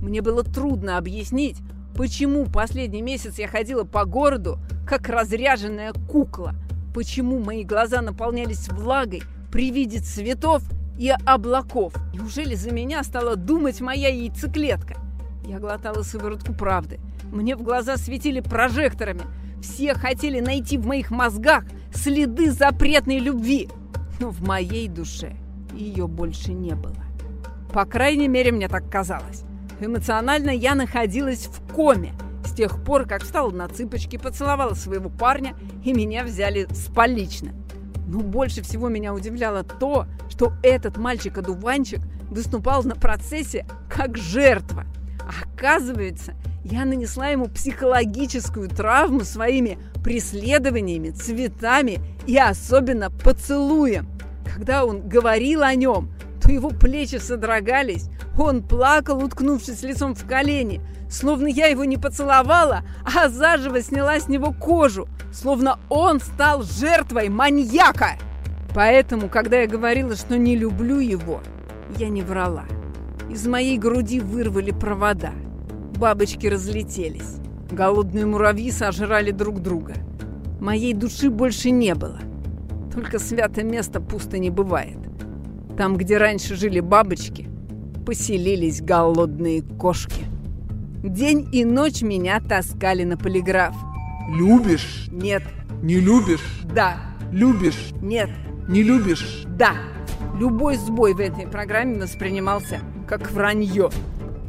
[0.00, 1.58] Мне было трудно объяснить,
[1.94, 6.54] почему последний месяц я ходила по городу, как разряженная кукла,
[6.94, 9.22] почему мои глаза наполнялись влагой
[9.52, 10.62] при виде цветов
[10.98, 11.94] и облаков.
[12.12, 14.96] Неужели за меня стала думать моя яйцеклетка?
[15.44, 17.00] Я глотала сыворотку правды.
[17.32, 19.22] Мне в глаза светили прожекторами.
[19.62, 23.68] Все хотели найти в моих мозгах следы запретной любви.
[24.20, 25.36] Но в моей душе
[25.72, 26.96] ее больше не было.
[27.72, 29.44] По крайней мере, мне так казалось.
[29.80, 32.12] Эмоционально я находилась в коме
[32.44, 37.52] с тех пор, как встала на цыпочки, поцеловала своего парня и меня взяли с полично.
[38.06, 44.84] Но больше всего меня удивляло то, что этот мальчик-одуванчик выступал на процессе как жертва.
[45.42, 54.08] Оказывается, я нанесла ему психологическую травму своими преследованиями, цветами и особенно поцелуем.
[54.44, 56.10] Когда он говорил о нем,
[56.42, 62.82] то его плечи содрогались, он плакал, уткнувшись лицом в колени, словно я его не поцеловала,
[63.04, 68.18] а заживо сняла с него кожу, словно он стал жертвой маньяка.
[68.74, 71.40] Поэтому, когда я говорила, что не люблю его,
[71.98, 72.64] я не врала.
[73.28, 75.32] Из моей груди вырвали провода.
[75.96, 77.36] Бабочки разлетелись.
[77.70, 79.94] Голодные муравьи сожрали друг друга.
[80.60, 82.18] Моей души больше не было.
[82.92, 84.98] Только святое место пусто не бывает.
[85.80, 87.48] Там, где раньше жили бабочки,
[88.04, 90.26] поселились голодные кошки.
[91.02, 93.74] День и ночь меня таскали на полиграф.
[94.28, 95.08] Любишь?
[95.10, 95.42] Нет.
[95.80, 96.60] Не любишь?
[96.74, 96.98] Да.
[97.32, 97.92] Любишь?
[98.02, 98.28] Нет.
[98.68, 99.44] Не любишь?
[99.56, 99.72] Да.
[100.38, 103.88] Любой сбой в этой программе воспринимался как вранье.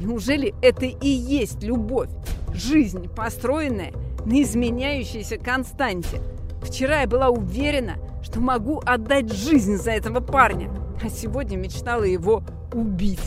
[0.01, 2.09] Неужели это и есть любовь?
[2.53, 3.93] Жизнь, построенная
[4.25, 6.21] на изменяющейся константе.
[6.61, 10.69] Вчера я была уверена, что могу отдать жизнь за этого парня,
[11.03, 13.21] а сегодня мечтала его убить.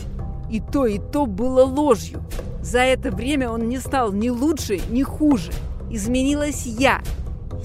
[0.49, 2.23] И то, и то было ложью.
[2.61, 5.51] За это время он не стал ни лучше, ни хуже.
[5.89, 7.01] Изменилась я.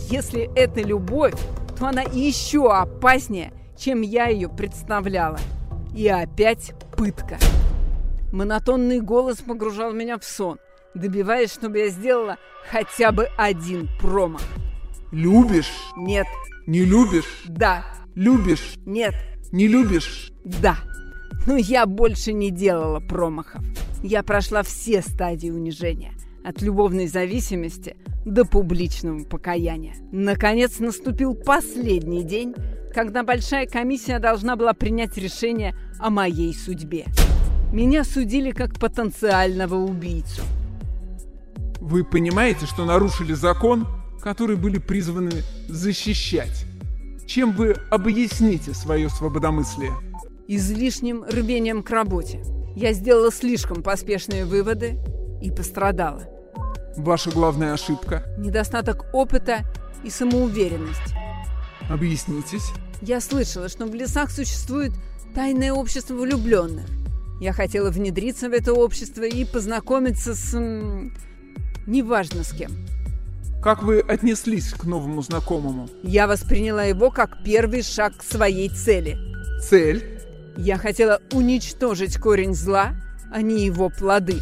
[0.09, 1.35] Если это любовь,
[1.79, 5.39] то она еще опаснее, чем я ее представляла.
[5.95, 7.39] И опять пытка.
[8.33, 10.59] Монотонный голос погружал меня в сон,
[10.95, 12.37] добиваясь, чтобы я сделала
[12.71, 14.43] хотя бы один промах.
[15.11, 15.73] Любишь?
[15.97, 16.27] Нет.
[16.67, 17.43] Не любишь?
[17.47, 17.85] Да.
[18.15, 18.75] Любишь?
[18.85, 19.15] Нет.
[19.53, 20.33] Не любишь?
[20.45, 20.79] Да.
[21.47, 23.65] Но я больше не делала промахов.
[24.03, 26.13] Я прошла все стадии унижения.
[26.45, 29.95] От любовной зависимости до публичного покаяния.
[30.13, 32.55] Наконец наступил последний день,
[32.95, 37.07] когда большая комиссия должна была принять решение о моей судьбе.
[37.73, 40.43] Меня судили как потенциального убийцу.
[41.81, 43.87] Вы понимаете, что нарушили закон,
[44.23, 46.67] который были призваны защищать?
[47.31, 49.93] Чем вы объясните свое свободомыслие?
[50.49, 52.43] Излишним рвением к работе.
[52.75, 54.99] Я сделала слишком поспешные выводы
[55.41, 56.25] и пострадала.
[56.97, 58.25] Ваша главная ошибка?
[58.37, 59.61] Недостаток опыта
[60.03, 61.15] и самоуверенность.
[61.89, 62.73] Объяснитесь.
[63.01, 64.91] Я слышала, что в лесах существует
[65.33, 66.87] тайное общество влюбленных.
[67.41, 70.53] Я хотела внедриться в это общество и познакомиться с...
[70.53, 71.15] М,
[71.87, 72.73] неважно с кем.
[73.63, 75.89] Как вы отнеслись к новому знакомому?
[76.03, 79.19] Я восприняла его как первый шаг к своей цели.
[79.63, 80.19] Цель?
[80.57, 82.95] Я хотела уничтожить корень зла,
[83.31, 84.41] а не его плоды.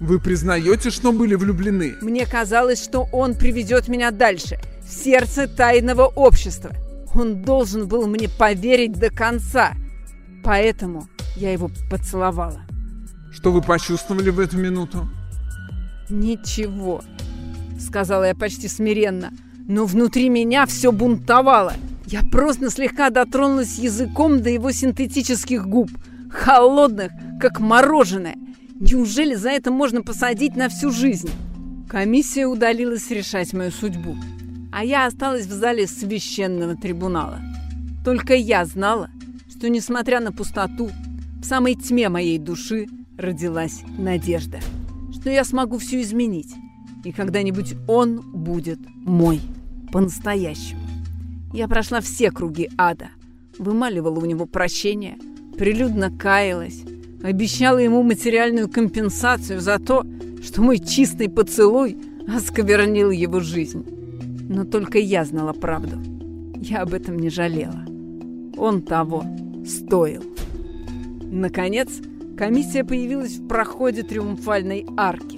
[0.00, 1.96] Вы признаете, что были влюблены?
[2.00, 6.70] Мне казалось, что он приведет меня дальше, в сердце тайного общества.
[7.14, 9.74] Он должен был мне поверить до конца.
[10.42, 11.06] Поэтому
[11.36, 12.62] я его поцеловала.
[13.30, 15.06] Что вы почувствовали в эту минуту?
[16.08, 17.02] «Ничего»,—
[17.78, 19.32] сказала я почти смиренно,
[19.66, 21.74] но внутри меня все бунтовало.
[22.06, 25.90] Я просто слегка дотронулась языком до его синтетических губ,
[26.30, 28.36] холодных, как мороженое.
[28.80, 31.30] Неужели за это можно посадить на всю жизнь?
[31.88, 34.16] Комиссия удалилась решать мою судьбу,
[34.72, 37.40] а я осталась в зале священного трибунала.
[38.04, 39.10] Только я знала,
[39.50, 40.90] что, несмотря на пустоту,
[41.40, 42.86] в самой тьме моей души
[43.16, 44.60] родилась надежда,
[45.12, 46.54] что я смогу все изменить,
[47.04, 49.40] и когда-нибудь он будет мой,
[49.92, 50.80] по-настоящему.
[51.52, 53.08] Я прошла все круги ада,
[53.58, 55.16] вымаливала у него прощение,
[55.56, 56.82] прилюдно каялась,
[57.22, 60.04] обещала ему материальную компенсацию за то,
[60.42, 61.96] что мой чистый поцелуй
[62.28, 63.84] осквернил его жизнь.
[64.48, 65.96] Но только я знала правду.
[66.56, 67.84] Я об этом не жалела.
[68.56, 69.24] Он того
[69.66, 70.22] стоил.
[71.22, 71.88] Наконец,
[72.36, 75.37] комиссия появилась в проходе триумфальной арки.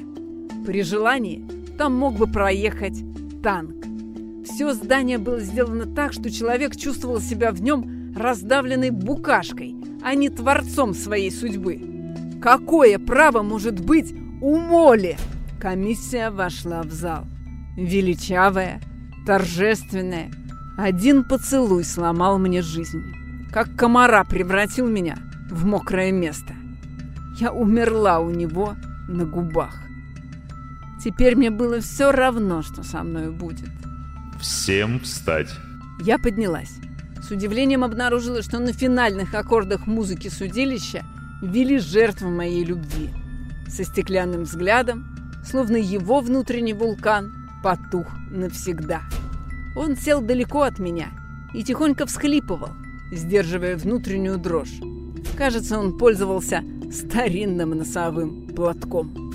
[0.70, 1.44] При желании
[1.78, 3.02] там мог бы проехать
[3.42, 3.74] танк.
[4.44, 10.28] Все здание было сделано так, что человек чувствовал себя в нем раздавленной букашкой, а не
[10.28, 11.80] творцом своей судьбы.
[12.40, 15.16] Какое право может быть у Моли?
[15.60, 17.24] Комиссия вошла в зал.
[17.76, 18.80] Величавая,
[19.26, 20.30] торжественная.
[20.78, 23.02] Один поцелуй сломал мне жизнь.
[23.52, 25.18] Как комара превратил меня
[25.50, 26.54] в мокрое место.
[27.40, 28.76] Я умерла у него
[29.08, 29.89] на губах.
[31.02, 33.70] Теперь мне было все равно, что со мной будет.
[34.40, 35.48] Всем встать.
[36.02, 36.72] Я поднялась.
[37.22, 41.04] С удивлением обнаружила, что на финальных аккордах музыки судилища
[41.42, 43.10] вели жертву моей любви.
[43.68, 45.06] Со стеклянным взглядом,
[45.44, 47.32] словно его внутренний вулкан
[47.62, 49.02] потух навсегда.
[49.76, 51.08] Он сел далеко от меня
[51.54, 52.70] и тихонько всхлипывал,
[53.12, 54.80] сдерживая внутреннюю дрожь.
[55.36, 59.29] Кажется, он пользовался старинным носовым платком.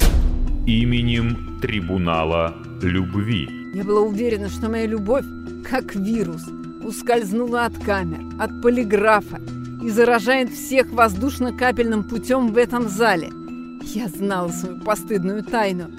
[0.68, 3.48] Именем трибунала любви.
[3.76, 5.26] Я была уверена, что моя любовь,
[5.64, 6.44] как вирус,
[6.84, 9.40] ускользнула от камер, от полиграфа
[9.84, 13.30] и заражает всех воздушно-капельным путем в этом зале.
[13.84, 15.92] Я знала свою постыдную тайну.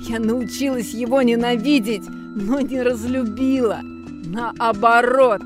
[0.00, 3.80] Я научилась его ненавидеть, но не разлюбила.
[4.24, 5.42] Наоборот,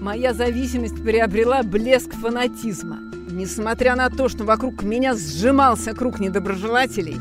[0.00, 3.00] моя зависимость приобрела блеск фанатизма.
[3.28, 7.16] Несмотря на то, что вокруг меня сжимался круг недоброжелателей,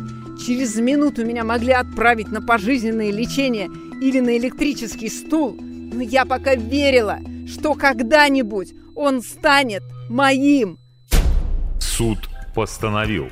[0.46, 3.70] через минуту меня могли отправить на пожизненное лечение
[4.02, 10.80] или на электрический стул, но я пока верила, что когда-нибудь он станет моим.
[11.80, 12.18] Суд
[12.56, 13.30] постановил.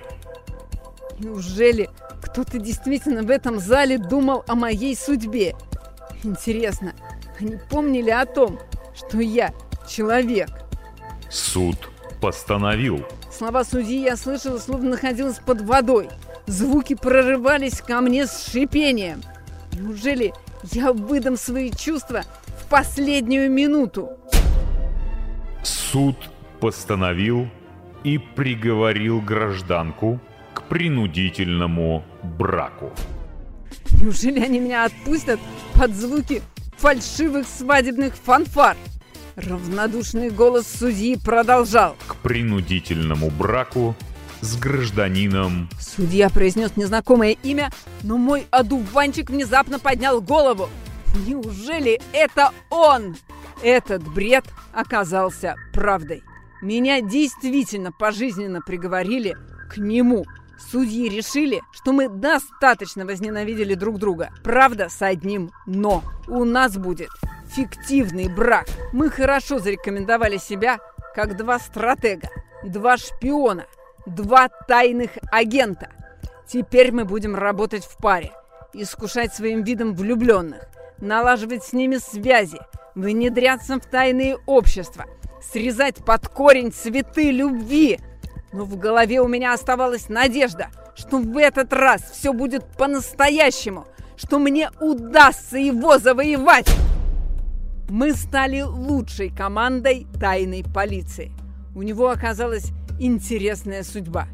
[1.20, 1.90] Неужели
[2.22, 5.56] кто-то действительно в этом зале думал о моей судьбе?
[6.24, 6.94] Интересно,
[7.40, 8.60] они помнили о том,
[8.96, 9.54] что я
[9.88, 10.50] человек?
[11.30, 11.90] Суд
[12.22, 13.04] постановил.
[13.32, 16.10] Слова судьи я слышала, словно находилась под водой.
[16.48, 19.22] Звуки прорывались ко мне с шипением.
[19.74, 20.34] Неужели
[20.72, 22.24] я выдам свои чувства
[22.62, 24.10] в последнюю минуту?
[25.64, 26.16] Суд
[26.60, 27.48] постановил
[28.04, 30.20] и приговорил гражданку
[30.54, 32.94] к принудительному браку.
[34.02, 35.40] Неужели они меня отпустят
[35.74, 36.42] под звуки
[36.78, 38.78] фальшивых свадебных фанфар.
[39.36, 41.96] Равнодушный голос судьи продолжал.
[42.08, 43.96] К принудительному браку
[44.42, 45.70] с гражданином.
[45.80, 47.72] Судья произнес незнакомое имя,
[48.04, 50.70] но мой одуванчик внезапно поднял голову.
[51.26, 53.16] Неужели это он?
[53.64, 56.24] Этот бред оказался правдой.
[56.62, 59.36] Меня действительно пожизненно приговорили
[59.70, 60.26] к нему.
[60.72, 64.32] Судьи решили, что мы достаточно возненавидели друг друга.
[64.44, 66.04] Правда, с одним «но».
[66.28, 67.10] У нас будет
[67.48, 68.68] фиктивный брак.
[68.92, 70.80] Мы хорошо зарекомендовали себя
[71.16, 72.30] как два стратега,
[72.64, 73.66] два шпиона,
[74.08, 75.90] два тайных агента.
[76.48, 78.32] Теперь мы будем работать в паре,
[78.74, 80.68] искушать своим видом влюбленных,
[81.00, 82.60] налаживать с ними связи,
[82.96, 85.06] внедряться в тайные общества,
[85.42, 88.00] срезать под корень цветы любви.
[88.54, 93.86] Но в голове у меня оставалась надежда, что в этот раз все будет по-настоящему,
[94.16, 96.74] что мне удастся его завоевать.
[97.90, 101.32] Мы стали лучшей командой тайной полиции.
[101.76, 104.28] У него оказалась интересная судьба.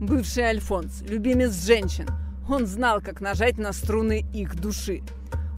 [0.00, 2.06] Бывший Альфонс, любимец женщин,
[2.48, 5.02] он знал, как нажать на струны их души.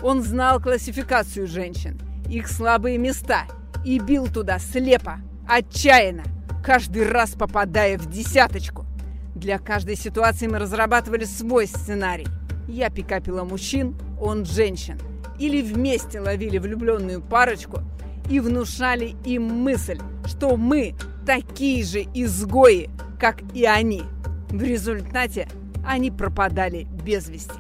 [0.03, 3.45] Он знал классификацию женщин, их слабые места
[3.85, 6.25] и бил туда слепо, отчаянно,
[6.65, 8.87] каждый раз попадая в десяточку.
[9.35, 12.27] Для каждой ситуации мы разрабатывали свой сценарий.
[12.67, 14.99] Я пикапила мужчин, он женщин.
[15.39, 17.81] Или вместе ловили влюбленную парочку
[18.29, 20.95] и внушали им мысль, что мы
[21.29, 22.89] такие же изгои,
[23.21, 24.05] как и они.
[24.49, 25.47] В результате
[25.85, 27.53] они пропадали без вести.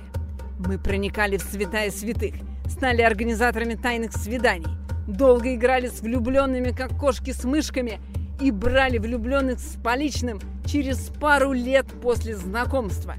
[0.58, 2.34] Мы проникали в святая святых,
[2.66, 4.74] стали организаторами тайных свиданий,
[5.06, 8.00] долго играли с влюбленными, как кошки с мышками,
[8.40, 13.16] и брали влюбленных с поличным через пару лет после знакомства.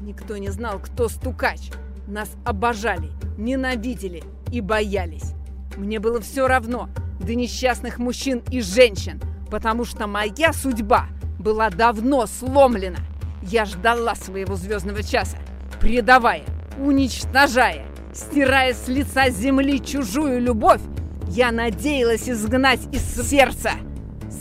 [0.00, 1.72] Никто не знал, кто стукач.
[2.06, 5.34] Нас обожали, ненавидели и боялись.
[5.76, 6.88] Мне было все равно
[7.20, 9.20] до несчастных мужчин и женщин,
[9.50, 11.06] потому что моя судьба
[11.38, 12.98] была давно сломлена.
[13.42, 15.38] Я ждала своего звездного часа,
[15.80, 16.44] предавая,
[16.78, 20.80] уничтожая, стирая с лица земли чужую любовь,
[21.28, 23.72] я надеялась изгнать из сердца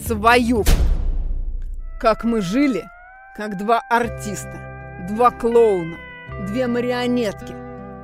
[0.08, 0.64] свою.
[2.00, 2.84] Как мы жили,
[3.38, 5.98] как два артиста, два клоуна,
[6.48, 7.54] две марионетки.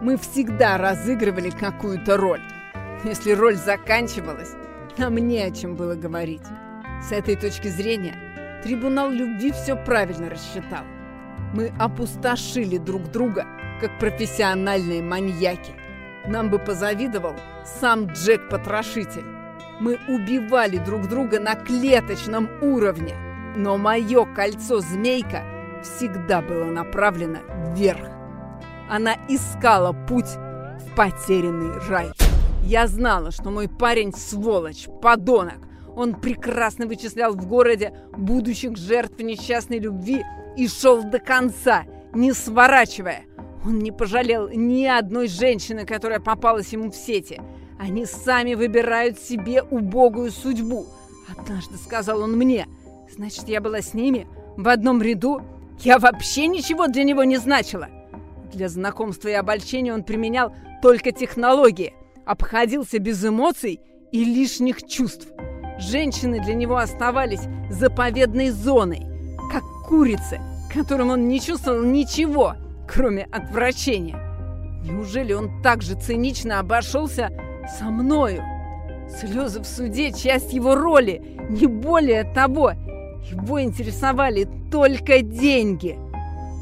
[0.01, 2.41] Мы всегда разыгрывали какую-то роль.
[3.03, 4.51] Если роль заканчивалась,
[4.97, 6.43] нам не о чем было говорить.
[7.08, 8.16] С этой точки зрения
[8.64, 10.86] трибунал любви все правильно рассчитал.
[11.53, 13.45] Мы опустошили друг друга,
[13.80, 15.74] как профессиональные маньяки.
[16.26, 19.26] Нам бы позавидовал сам Джек-потрошитель.
[19.80, 23.16] Мы убивали друг друга на клеточном уровне.
[23.56, 25.43] Но мое кольцо-змейка
[25.84, 27.39] всегда было направлено
[27.76, 28.08] вверх.
[28.89, 32.12] Она искала путь в потерянный рай.
[32.64, 35.60] Я знала, что мой парень сволочь, подонок.
[35.96, 40.24] Он прекрасно вычислял в городе будущих жертв несчастной любви
[40.58, 43.24] и шел до конца, не сворачивая.
[43.66, 47.41] Он не пожалел ни одной женщины, которая попалась ему в сети.
[47.80, 50.86] Они сами выбирают себе убогую судьбу.
[51.36, 52.68] Однажды сказал он мне,
[53.10, 55.41] значит, я была с ними в одном ряду.
[55.80, 57.89] Я вообще ничего для него не значила.
[58.54, 61.93] Для знакомства и обольщения он применял только технологии,
[62.26, 63.82] обходился без эмоций
[64.12, 65.28] и лишних чувств.
[65.80, 69.06] Женщины для него оставались заповедной зоной,
[69.52, 70.40] как курицы,
[70.74, 72.56] которым он не чувствовал ничего–
[72.88, 74.18] кроме отвращения.
[74.84, 77.32] Неужели он так же цинично обошелся
[77.78, 78.44] со мною?
[79.20, 82.72] Слезы в суде– часть его роли, не более того.
[83.30, 85.98] Его интересовали только деньги.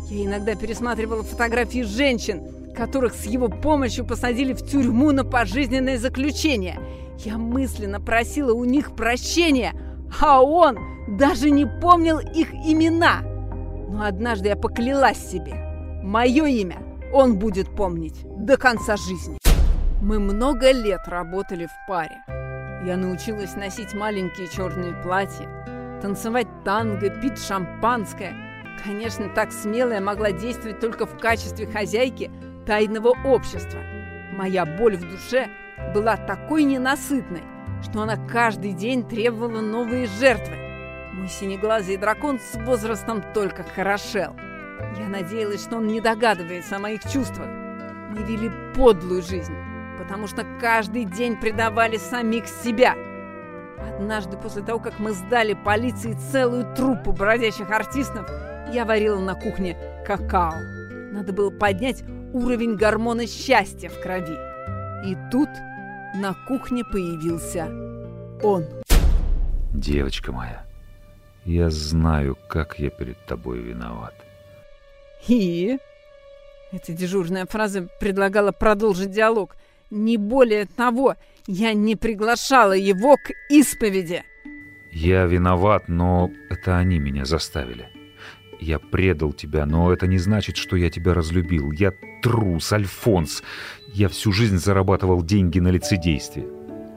[0.10, 2.42] Я иногда пересматривала фотографии женщин,
[2.76, 6.80] которых с его помощью посадили в тюрьму на пожизненное заключение.
[7.20, 9.74] Я мысленно просила у них прощения,
[10.22, 13.22] а он даже не помнил их имена.
[13.90, 15.64] Но однажды я поклялась себе,
[16.04, 16.80] Мое имя
[17.14, 19.40] он будет помнить до конца жизни.
[20.02, 22.22] Мы много лет работали в паре.
[22.86, 25.48] Я научилась носить маленькие черные платья,
[26.02, 28.36] танцевать танго, пить шампанское.
[28.84, 32.30] Конечно, так смело я могла действовать только в качестве хозяйки
[32.66, 33.80] тайного общества.
[34.34, 35.48] Моя боль в душе
[35.94, 37.44] была такой ненасытной,
[37.84, 40.56] что она каждый день требовала новые жертвы.
[41.14, 44.36] Мой синеглазый дракон с возрастом только хорошел–
[44.98, 47.48] я надеялась, что он не догадывается о моих чувствах.
[48.12, 49.56] Мы вели подлую жизнь,
[49.98, 52.96] потому что каждый день предавали самих себя.
[53.96, 58.30] Однажды после того, как мы сдали полиции целую труппу бродячих артистов,
[58.72, 59.76] я варила на кухне
[60.06, 60.54] какао.
[61.12, 62.04] Надо было поднять
[62.34, 64.38] уровень гормона счастья в крови.
[65.06, 65.50] И тут
[66.14, 67.66] на кухне появился
[68.44, 68.66] он.
[69.74, 70.66] Девочка моя,
[71.46, 74.14] я знаю, как я перед тобой виноват.
[75.28, 75.78] И?
[76.72, 79.56] Эта дежурная фраза предлагала продолжить диалог.
[79.90, 81.16] Не более того,
[81.48, 84.24] я не приглашала его к исповеди.
[84.92, 87.90] Я виноват, но это они меня заставили.
[88.64, 91.72] Я предал тебя, но это не значит, что я тебя разлюбил.
[91.74, 91.92] Я
[92.22, 93.44] трус, Альфонс.
[93.94, 96.48] Я всю жизнь зарабатывал деньги на лицедействе.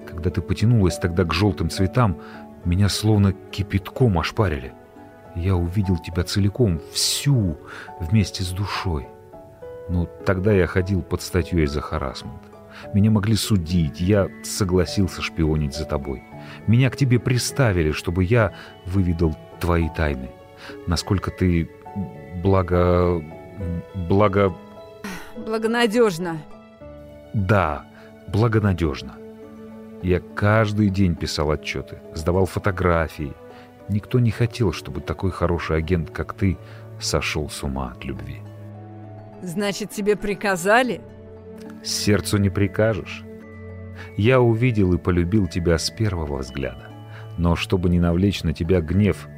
[0.06, 2.20] Когда ты потянулась тогда к желтым цветам,
[2.64, 4.74] меня словно кипятком ошпарили.
[5.34, 7.58] Я увидел тебя целиком, всю,
[7.98, 9.08] вместе с душой.
[9.88, 12.42] Но тогда я ходил под статьей за харасмент.
[12.94, 16.22] Меня могли судить, я согласился шпионить за тобой.
[16.68, 18.54] Меня к тебе приставили, чтобы я
[18.84, 20.30] выведал твои тайны
[20.86, 21.68] насколько ты
[22.42, 23.22] благо...
[23.94, 24.54] благо...
[25.36, 26.38] Благонадежно.
[27.34, 27.84] Да,
[28.28, 29.16] благонадежно.
[30.02, 33.32] Я каждый день писал отчеты, сдавал фотографии.
[33.88, 36.58] Никто не хотел, чтобы такой хороший агент, как ты,
[37.00, 38.40] сошел с ума от любви.
[39.42, 41.00] Значит, тебе приказали?
[41.84, 43.22] Сердцу не прикажешь.
[44.16, 46.88] Я увидел и полюбил тебя с первого взгляда.
[47.38, 49.28] Но чтобы не навлечь на тебя гнев,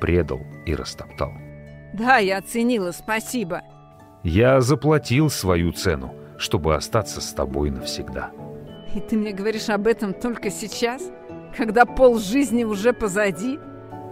[0.00, 1.32] предал и растоптал.
[1.92, 3.62] Да, я оценила, спасибо.
[4.22, 8.30] Я заплатил свою цену, чтобы остаться с тобой навсегда.
[8.94, 11.02] И ты мне говоришь об этом только сейчас?
[11.56, 13.58] Когда пол жизни уже позади?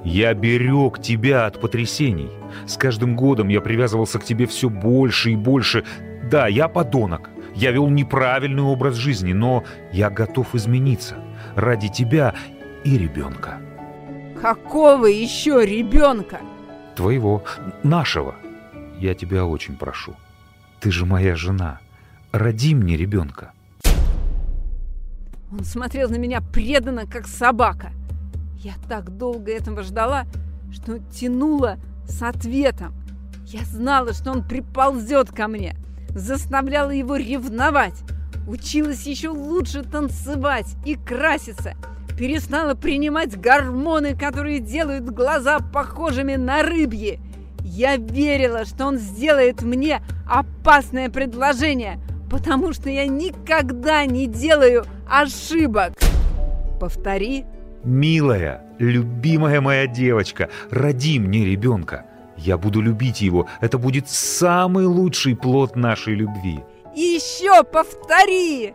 [0.05, 2.31] Я берег тебя от потрясений.
[2.67, 5.85] С каждым годом я привязывался к тебе все больше и больше.
[6.31, 7.31] Да, я подонок.
[7.55, 11.17] Я вел неправильный образ жизни, но я готов измениться.
[11.55, 12.35] Ради тебя
[12.85, 13.61] и ребенка.
[14.41, 16.41] Какого еще ребенка?
[16.95, 17.43] Твоего,
[17.83, 18.35] нашего.
[18.99, 20.15] Я тебя очень прошу.
[20.81, 21.81] Ты же моя жена.
[22.33, 23.53] Роди мне ребенка.
[25.51, 27.93] Он смотрел на меня преданно, как собака.
[28.59, 30.25] Я так долго этого ждала,
[30.71, 32.95] что тянула с ответом.
[33.47, 35.77] Я знала, что он приползет ко мне,
[36.11, 38.03] заставляла его ревновать,
[38.47, 41.75] училась еще лучше танцевать и краситься–
[42.17, 47.21] перестала принимать гормоны, которые делают глаза похожими на рыбьи.
[47.63, 51.99] Я верила, что он сделает мне опасное предложение,
[52.31, 55.93] потому что я никогда не делаю ошибок.
[56.81, 57.45] Повтори.
[57.85, 62.07] Милая, любимая моя девочка, роди мне ребенка.
[62.37, 63.47] Я буду любить его.
[63.61, 66.61] Это будет самый лучший плод нашей любви.
[66.95, 68.75] еще повтори!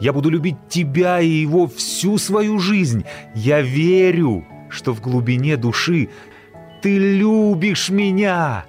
[0.00, 3.04] Я буду любить тебя и его всю свою жизнь.
[3.34, 6.08] Я верю, что в глубине души
[6.82, 8.66] ты любишь меня.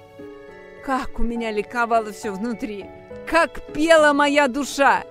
[0.84, 2.86] Как у меня ликовало все внутри.
[3.26, 5.02] Как пела моя душа.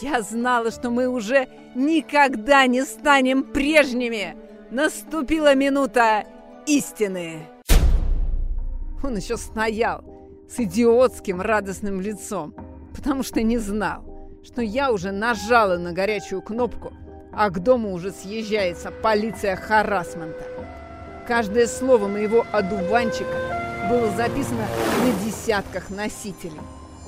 [0.00, 4.36] Я знала, что мы уже никогда не станем прежними.
[4.70, 6.24] Наступила минута
[6.66, 7.46] истины.
[9.02, 10.04] Он еще стоял
[10.48, 12.54] с идиотским радостным лицом,
[12.94, 14.04] потому что не знал,
[14.44, 16.92] что я уже нажала на горячую кнопку,
[17.32, 20.44] а к дому уже съезжается полиция харасмента.
[21.26, 24.66] Каждое слово моего одуванчика было записано
[25.02, 26.60] на десятках носителей.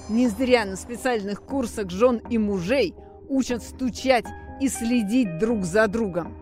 [0.09, 2.95] Не зря на специальных курсах жен и мужей
[3.29, 4.25] учат стучать
[4.61, 6.35] и следить друг за другом.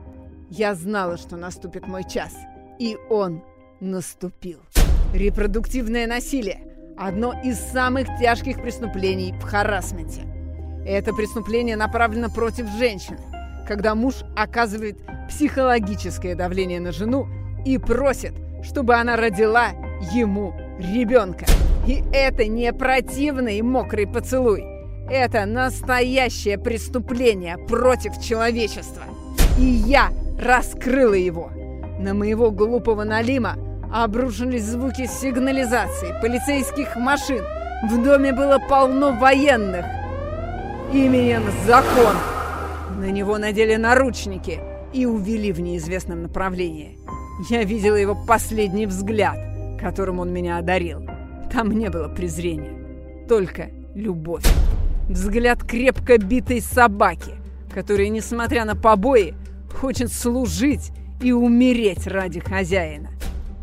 [0.50, 2.32] Я знала, что наступит мой час,
[2.78, 3.42] и он
[3.80, 4.60] наступил.
[5.12, 6.60] Репродуктивное насилие–
[6.96, 10.33] одно из самых тяжких преступлений в харасменте.
[10.86, 13.18] Это преступление направлено против женщины,
[13.66, 17.26] когда муж оказывает психологическое давление на жену
[17.64, 19.68] и просит, чтобы она родила
[20.12, 21.46] ему ребенка.
[21.86, 24.64] И это не противный мокрый поцелуй.
[25.10, 29.04] Это настоящее преступление против человечества.
[29.58, 30.10] И я
[30.40, 31.50] раскрыла его.
[31.98, 33.56] На моего глупого Налима
[33.92, 37.44] обрушились звуки сигнализации, полицейских машин.
[37.88, 39.84] В доме было полно военных
[40.94, 42.14] именем закон.
[42.98, 44.60] На него надели наручники
[44.92, 46.98] и увели в неизвестном направлении.
[47.50, 49.36] Я видела его последний взгляд,
[49.80, 51.04] которым он меня одарил.
[51.52, 54.44] Там не было презрения, только любовь.
[55.08, 57.32] Взгляд крепко битой собаки,
[57.72, 59.34] которая, несмотря на побои,
[59.80, 63.10] хочет служить и умереть ради хозяина.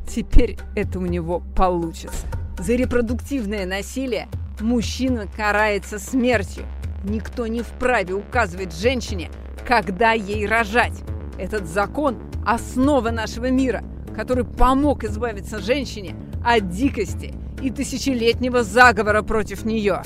[0.07, 2.27] Теперь это у него получится.
[2.59, 4.27] За репродуктивное насилие
[4.59, 6.65] мужчина карается смертью–
[7.03, 9.29] Никто не вправе указывать женщине,
[9.67, 11.01] когда ей рожать.
[11.37, 13.83] Этот закон– основа нашего мира,
[14.15, 20.01] который помог избавиться женщине от дикости и тысячелетнего заговора против нее.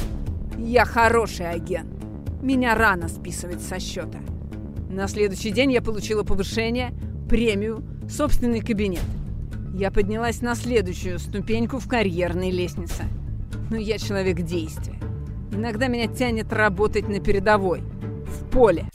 [0.58, 1.92] Я хороший агент.
[2.42, 4.20] меня рано списывать со счета.
[4.90, 6.94] На следующий день я получила повышение,
[7.28, 9.04] премию, собственный кабинет.
[9.74, 13.04] Я поднялась на следующую ступеньку в карьерной лестнице.
[13.70, 14.95] Но я человек действия.
[15.56, 18.90] Иногда меня тянет работать на передовой, в поле.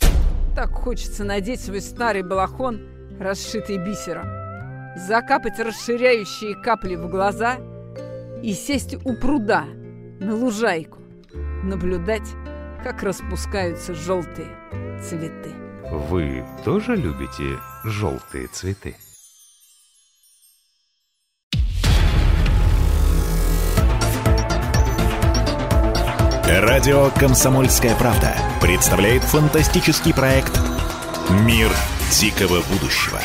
[0.55, 2.83] Так хочется надеть свой старый балахон,
[3.19, 4.27] расшитый бисером,
[4.95, 7.57] закапать расширяющие капли в глаза
[8.43, 9.65] и сесть у пруда
[10.21, 10.99] на лужайку,
[11.63, 12.29] наблюдать,
[12.85, 14.49] как распускаются желтые
[15.03, 15.55] цветы.
[15.91, 18.97] Вы тоже любите желтые цветы?
[26.59, 30.59] Радио «Комсомольская правда» представляет фантастический проект
[31.47, 31.71] «Мир
[32.11, 33.21] дикого будущего».